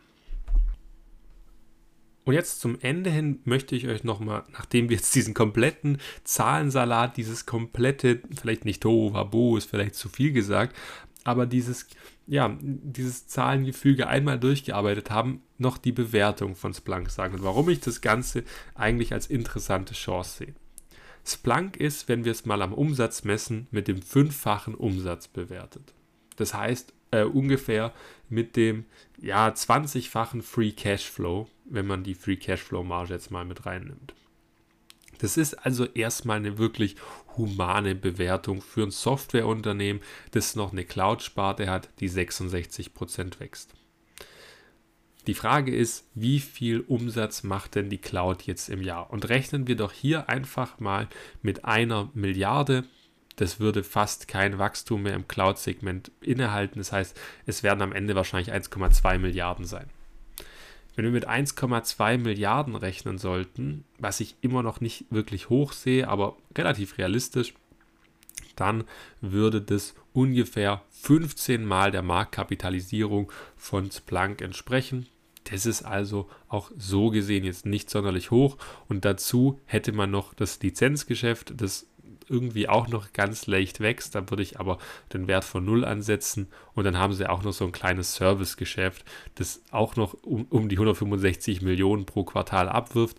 Und 2.24 2.34
jetzt 2.34 2.60
zum 2.60 2.78
Ende 2.80 3.10
hin 3.10 3.40
möchte 3.44 3.74
ich 3.74 3.88
euch 3.88 4.04
nochmal, 4.04 4.44
nachdem 4.52 4.88
wir 4.88 4.96
jetzt 4.96 5.14
diesen 5.14 5.34
kompletten 5.34 5.98
Zahlensalat, 6.22 7.16
dieses 7.16 7.46
komplette, 7.46 8.20
vielleicht 8.38 8.64
nicht 8.64 8.82
Tohuwabo, 8.82 9.56
ist 9.56 9.68
vielleicht 9.68 9.96
zu 9.96 10.08
viel 10.08 10.32
gesagt, 10.32 10.76
aber 11.24 11.46
dieses, 11.46 11.86
ja, 12.26 12.56
dieses 12.60 13.26
Zahlengefüge 13.26 14.06
einmal 14.06 14.38
durchgearbeitet 14.38 15.10
haben, 15.10 15.42
noch 15.58 15.78
die 15.78 15.92
Bewertung 15.92 16.54
von 16.54 16.74
Splunk 16.74 17.10
sagen 17.10 17.34
und 17.34 17.42
warum 17.42 17.68
ich 17.68 17.80
das 17.80 18.00
Ganze 18.00 18.44
eigentlich 18.74 19.12
als 19.12 19.26
interessante 19.26 19.94
Chance 19.94 20.38
sehe. 20.38 20.54
Splunk 21.24 21.76
ist, 21.76 22.08
wenn 22.08 22.24
wir 22.24 22.32
es 22.32 22.46
mal 22.46 22.62
am 22.62 22.72
Umsatz 22.72 23.22
messen, 23.24 23.68
mit 23.70 23.86
dem 23.86 24.02
fünffachen 24.02 24.74
Umsatz 24.74 25.28
bewertet. 25.28 25.94
Das 26.36 26.54
heißt 26.54 26.92
äh, 27.12 27.22
ungefähr 27.22 27.92
mit 28.28 28.56
dem 28.56 28.84
ja 29.20 29.48
20-fachen 29.48 30.42
Free 30.42 30.72
Cashflow, 30.72 31.48
wenn 31.66 31.86
man 31.86 32.02
die 32.02 32.14
Free 32.14 32.36
Cashflow 32.36 32.82
Marge 32.82 33.14
jetzt 33.14 33.30
mal 33.30 33.44
mit 33.44 33.64
reinnimmt. 33.64 34.14
Das 35.18 35.36
ist 35.36 35.54
also 35.54 35.84
erstmal 35.84 36.38
eine 36.38 36.58
wirklich 36.58 36.96
humane 37.36 37.94
Bewertung 37.94 38.60
für 38.60 38.82
ein 38.82 38.90
Softwareunternehmen, 38.90 40.02
das 40.32 40.56
noch 40.56 40.72
eine 40.72 40.84
Cloud-Sparte 40.84 41.70
hat, 41.70 41.90
die 42.00 42.10
66% 42.10 43.38
wächst. 43.38 43.72
Die 45.28 45.34
Frage 45.34 45.74
ist, 45.74 46.08
wie 46.14 46.40
viel 46.40 46.80
Umsatz 46.80 47.44
macht 47.44 47.76
denn 47.76 47.88
die 47.88 47.98
Cloud 47.98 48.42
jetzt 48.42 48.68
im 48.68 48.82
Jahr? 48.82 49.10
Und 49.10 49.28
rechnen 49.28 49.68
wir 49.68 49.76
doch 49.76 49.92
hier 49.92 50.28
einfach 50.28 50.80
mal 50.80 51.08
mit 51.42 51.64
einer 51.64 52.10
Milliarde. 52.14 52.84
Das 53.36 53.60
würde 53.60 53.82
fast 53.82 54.28
kein 54.28 54.58
Wachstum 54.58 55.02
mehr 55.02 55.14
im 55.14 55.28
Cloud-Segment 55.28 56.10
innehalten. 56.20 56.78
Das 56.78 56.92
heißt, 56.92 57.18
es 57.46 57.62
werden 57.62 57.82
am 57.82 57.92
Ende 57.92 58.14
wahrscheinlich 58.14 58.52
1,2 58.52 59.18
Milliarden 59.18 59.64
sein. 59.64 59.88
Wenn 60.94 61.06
wir 61.06 61.12
mit 61.12 61.28
1,2 61.28 62.18
Milliarden 62.18 62.76
rechnen 62.76 63.16
sollten, 63.16 63.84
was 63.98 64.20
ich 64.20 64.36
immer 64.42 64.62
noch 64.62 64.80
nicht 64.80 65.06
wirklich 65.10 65.48
hoch 65.48 65.72
sehe, 65.72 66.06
aber 66.08 66.36
relativ 66.56 66.98
realistisch, 66.98 67.54
dann 68.56 68.84
würde 69.22 69.62
das 69.62 69.94
ungefähr 70.12 70.82
15 70.90 71.64
Mal 71.64 71.90
der 71.90 72.02
Marktkapitalisierung 72.02 73.32
von 73.56 73.90
Splunk 73.90 74.42
entsprechen. 74.42 75.06
Das 75.44 75.66
ist 75.66 75.82
also 75.82 76.28
auch 76.48 76.70
so 76.76 77.10
gesehen 77.10 77.44
jetzt 77.44 77.66
nicht 77.66 77.90
sonderlich 77.90 78.30
hoch. 78.30 78.58
Und 78.88 79.04
dazu 79.04 79.58
hätte 79.64 79.92
man 79.92 80.10
noch 80.10 80.34
das 80.34 80.62
Lizenzgeschäft, 80.62 81.54
das 81.56 81.86
irgendwie 82.32 82.68
auch 82.68 82.88
noch 82.88 83.12
ganz 83.12 83.46
leicht 83.46 83.80
wächst. 83.80 84.14
Da 84.14 84.28
würde 84.30 84.42
ich 84.42 84.58
aber 84.58 84.78
den 85.12 85.28
Wert 85.28 85.44
von 85.44 85.64
0 85.64 85.84
ansetzen. 85.84 86.48
Und 86.74 86.84
dann 86.84 86.98
haben 86.98 87.12
sie 87.12 87.28
auch 87.28 87.42
noch 87.42 87.52
so 87.52 87.64
ein 87.64 87.72
kleines 87.72 88.14
Servicegeschäft, 88.14 89.04
das 89.36 89.62
auch 89.70 89.96
noch 89.96 90.14
um, 90.22 90.46
um 90.50 90.68
die 90.68 90.76
165 90.76 91.62
Millionen 91.62 92.06
pro 92.06 92.24
Quartal 92.24 92.68
abwirft. 92.68 93.18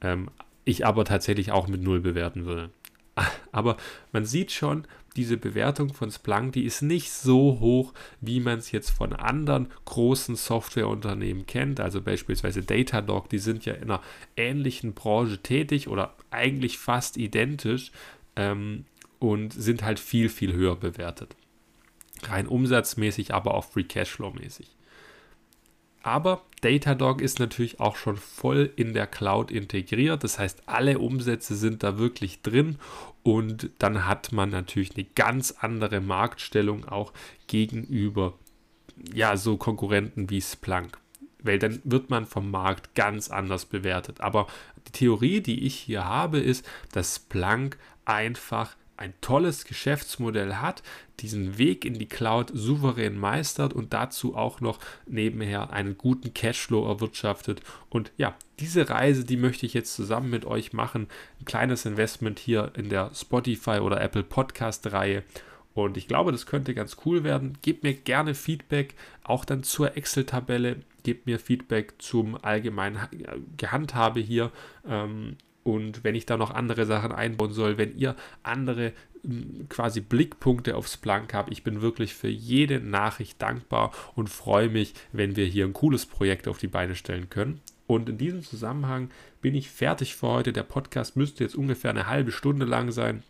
Ähm, 0.00 0.30
ich 0.64 0.86
aber 0.86 1.04
tatsächlich 1.04 1.52
auch 1.52 1.66
mit 1.66 1.82
0 1.82 2.00
bewerten 2.00 2.46
würde. 2.46 2.70
Aber 3.52 3.76
man 4.12 4.24
sieht 4.24 4.52
schon, 4.52 4.86
diese 5.16 5.36
Bewertung 5.36 5.92
von 5.92 6.10
Splunk, 6.10 6.52
die 6.52 6.64
ist 6.64 6.80
nicht 6.82 7.12
so 7.12 7.58
hoch, 7.60 7.92
wie 8.20 8.40
man 8.40 8.58
es 8.58 8.72
jetzt 8.72 8.90
von 8.90 9.12
anderen 9.12 9.68
großen 9.84 10.36
Softwareunternehmen 10.36 11.46
kennt. 11.46 11.80
Also 11.80 12.00
beispielsweise 12.00 12.62
Datadog, 12.62 13.28
die 13.28 13.38
sind 13.38 13.64
ja 13.64 13.74
in 13.74 13.84
einer 13.84 14.00
ähnlichen 14.36 14.94
Branche 14.94 15.38
tätig 15.38 15.88
oder 15.88 16.16
eigentlich 16.30 16.78
fast 16.78 17.18
identisch 17.18 17.92
ähm, 18.36 18.84
und 19.18 19.52
sind 19.52 19.82
halt 19.82 20.00
viel, 20.00 20.28
viel 20.28 20.52
höher 20.52 20.76
bewertet. 20.76 21.36
Rein 22.24 22.46
umsatzmäßig, 22.46 23.34
aber 23.34 23.54
auch 23.54 23.64
Free 23.64 23.84
Cashflow 23.84 24.30
mäßig. 24.30 24.68
Aber 26.02 26.42
Datadog 26.62 27.20
ist 27.20 27.38
natürlich 27.38 27.80
auch 27.80 27.96
schon 27.96 28.16
voll 28.16 28.70
in 28.76 28.92
der 28.92 29.06
Cloud 29.06 29.50
integriert. 29.50 30.24
Das 30.24 30.38
heißt, 30.38 30.62
alle 30.66 30.98
Umsätze 30.98 31.54
sind 31.54 31.82
da 31.82 31.98
wirklich 31.98 32.42
drin 32.42 32.78
und 33.22 33.70
dann 33.78 34.06
hat 34.06 34.32
man 34.32 34.50
natürlich 34.50 34.96
eine 34.96 35.06
ganz 35.14 35.52
andere 35.60 36.00
Marktstellung 36.00 36.86
auch 36.86 37.12
gegenüber 37.46 38.34
ja, 39.14 39.36
so 39.36 39.56
Konkurrenten 39.56 40.30
wie 40.30 40.40
Splunk. 40.40 40.98
Weil 41.40 41.58
dann 41.58 41.80
wird 41.84 42.10
man 42.10 42.26
vom 42.26 42.50
Markt 42.50 42.94
ganz 42.94 43.28
anders 43.30 43.64
bewertet. 43.64 44.20
Aber 44.20 44.46
die 44.86 44.92
Theorie, 44.92 45.40
die 45.40 45.64
ich 45.66 45.74
hier 45.74 46.04
habe, 46.04 46.38
ist, 46.38 46.64
dass 46.92 47.16
Splunk 47.16 47.78
einfach 48.04 48.76
ein 48.96 49.14
tolles 49.20 49.64
Geschäftsmodell 49.64 50.54
hat, 50.56 50.82
diesen 51.20 51.58
Weg 51.58 51.84
in 51.84 51.94
die 51.94 52.08
Cloud 52.08 52.50
souverän 52.54 53.18
meistert 53.18 53.72
und 53.72 53.92
dazu 53.92 54.36
auch 54.36 54.60
noch 54.60 54.78
nebenher 55.06 55.72
einen 55.72 55.98
guten 55.98 56.32
Cashflow 56.32 56.86
erwirtschaftet. 56.86 57.62
Und 57.88 58.12
ja, 58.16 58.36
diese 58.60 58.88
Reise, 58.88 59.24
die 59.24 59.36
möchte 59.36 59.66
ich 59.66 59.74
jetzt 59.74 59.94
zusammen 59.94 60.30
mit 60.30 60.44
euch 60.44 60.72
machen. 60.72 61.08
Ein 61.40 61.44
kleines 61.44 61.84
Investment 61.84 62.38
hier 62.38 62.72
in 62.76 62.88
der 62.90 63.10
Spotify 63.14 63.78
oder 63.80 64.00
Apple 64.00 64.22
Podcast 64.22 64.92
Reihe. 64.92 65.24
Und 65.74 65.96
ich 65.96 66.06
glaube, 66.06 66.32
das 66.32 66.46
könnte 66.46 66.74
ganz 66.74 66.98
cool 67.04 67.24
werden. 67.24 67.58
Gebt 67.62 67.82
mir 67.82 67.94
gerne 67.94 68.34
Feedback, 68.34 68.94
auch 69.24 69.44
dann 69.44 69.62
zur 69.62 69.96
Excel-Tabelle. 69.96 70.76
Gebt 71.02 71.26
mir 71.26 71.40
Feedback 71.40 71.94
zum 71.98 72.36
allgemeinen 72.44 73.00
Gehandhabe 73.56 74.20
hier. 74.20 74.52
Ähm, 74.86 75.36
und 75.64 76.04
wenn 76.04 76.14
ich 76.14 76.26
da 76.26 76.36
noch 76.36 76.50
andere 76.50 76.86
Sachen 76.86 77.12
einbauen 77.12 77.52
soll, 77.52 77.78
wenn 77.78 77.96
ihr 77.96 78.16
andere 78.42 78.92
hm, 79.22 79.66
quasi 79.68 80.00
Blickpunkte 80.00 80.76
aufs 80.76 80.94
Splunk 80.94 81.34
habt, 81.34 81.52
ich 81.52 81.62
bin 81.62 81.82
wirklich 81.82 82.14
für 82.14 82.28
jede 82.28 82.80
Nachricht 82.80 83.40
dankbar 83.40 83.92
und 84.14 84.28
freue 84.28 84.68
mich, 84.68 84.94
wenn 85.12 85.36
wir 85.36 85.46
hier 85.46 85.64
ein 85.64 85.72
cooles 85.72 86.06
Projekt 86.06 86.48
auf 86.48 86.58
die 86.58 86.68
Beine 86.68 86.94
stellen 86.94 87.30
können. 87.30 87.60
Und 87.86 88.08
in 88.08 88.18
diesem 88.18 88.42
Zusammenhang 88.42 89.10
bin 89.40 89.54
ich 89.54 89.70
fertig 89.70 90.16
für 90.16 90.28
heute. 90.28 90.52
Der 90.52 90.62
Podcast 90.62 91.16
müsste 91.16 91.44
jetzt 91.44 91.56
ungefähr 91.56 91.90
eine 91.90 92.06
halbe 92.06 92.32
Stunde 92.32 92.64
lang 92.64 92.90
sein. 92.90 93.22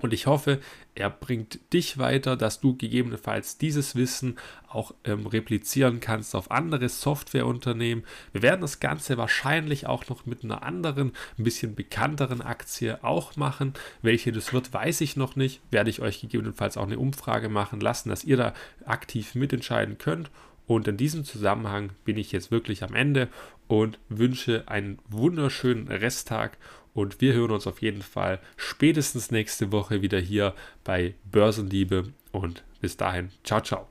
Und 0.00 0.12
ich 0.12 0.26
hoffe, 0.26 0.60
er 0.94 1.10
bringt 1.10 1.72
dich 1.72 1.98
weiter, 1.98 2.36
dass 2.36 2.60
du 2.60 2.76
gegebenenfalls 2.76 3.58
dieses 3.58 3.96
Wissen 3.96 4.38
auch 4.68 4.94
ähm, 5.04 5.26
replizieren 5.26 6.00
kannst 6.00 6.34
auf 6.34 6.50
andere 6.50 6.88
Softwareunternehmen. 6.88 8.04
Wir 8.32 8.42
werden 8.42 8.60
das 8.60 8.80
Ganze 8.80 9.16
wahrscheinlich 9.16 9.86
auch 9.86 10.08
noch 10.08 10.26
mit 10.26 10.44
einer 10.44 10.62
anderen, 10.62 11.12
ein 11.38 11.44
bisschen 11.44 11.74
bekannteren 11.74 12.40
Aktie 12.40 13.02
auch 13.02 13.36
machen. 13.36 13.74
Welche 14.02 14.32
das 14.32 14.52
wird, 14.52 14.72
weiß 14.72 15.00
ich 15.00 15.16
noch 15.16 15.36
nicht. 15.36 15.60
Werde 15.70 15.90
ich 15.90 16.00
euch 16.00 16.20
gegebenenfalls 16.20 16.76
auch 16.76 16.86
eine 16.86 16.98
Umfrage 16.98 17.48
machen 17.48 17.80
lassen, 17.80 18.08
dass 18.08 18.24
ihr 18.24 18.36
da 18.36 18.54
aktiv 18.84 19.34
mitentscheiden 19.34 19.98
könnt. 19.98 20.30
Und 20.66 20.86
in 20.86 20.98
diesem 20.98 21.24
Zusammenhang 21.24 21.90
bin 22.04 22.18
ich 22.18 22.30
jetzt 22.30 22.50
wirklich 22.50 22.82
am 22.82 22.94
Ende 22.94 23.28
und 23.68 23.98
wünsche 24.10 24.64
einen 24.68 24.98
wunderschönen 25.08 25.88
Resttag 25.88 26.58
und 26.98 27.20
wir 27.20 27.32
hören 27.32 27.52
uns 27.52 27.66
auf 27.66 27.80
jeden 27.80 28.02
Fall 28.02 28.40
spätestens 28.56 29.30
nächste 29.30 29.72
Woche 29.72 30.02
wieder 30.02 30.18
hier 30.18 30.54
bei 30.84 31.14
Börsenliebe. 31.24 32.12
Und 32.32 32.64
bis 32.80 32.96
dahin, 32.96 33.30
ciao, 33.44 33.60
ciao. 33.60 33.86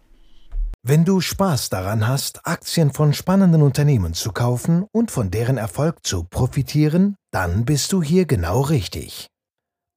Wenn 0.84 1.04
du 1.04 1.20
Spaß 1.20 1.70
daran 1.70 2.08
hast, 2.08 2.46
Aktien 2.46 2.93
von 2.93 3.13
spannenden 3.13 3.62
Unternehmen 3.62 4.13
zu 4.13 4.32
kaufen 4.32 4.86
und 4.91 5.12
von 5.12 5.32
deren 5.32 5.58
Erfolg 5.58 6.06
zu 6.06 6.24
profitieren, 6.24 7.15
dann 7.32 7.65
bist 7.65 7.91
du 7.91 8.02
hier 8.04 8.26
genau 8.26 8.62
richtig. 8.62 9.28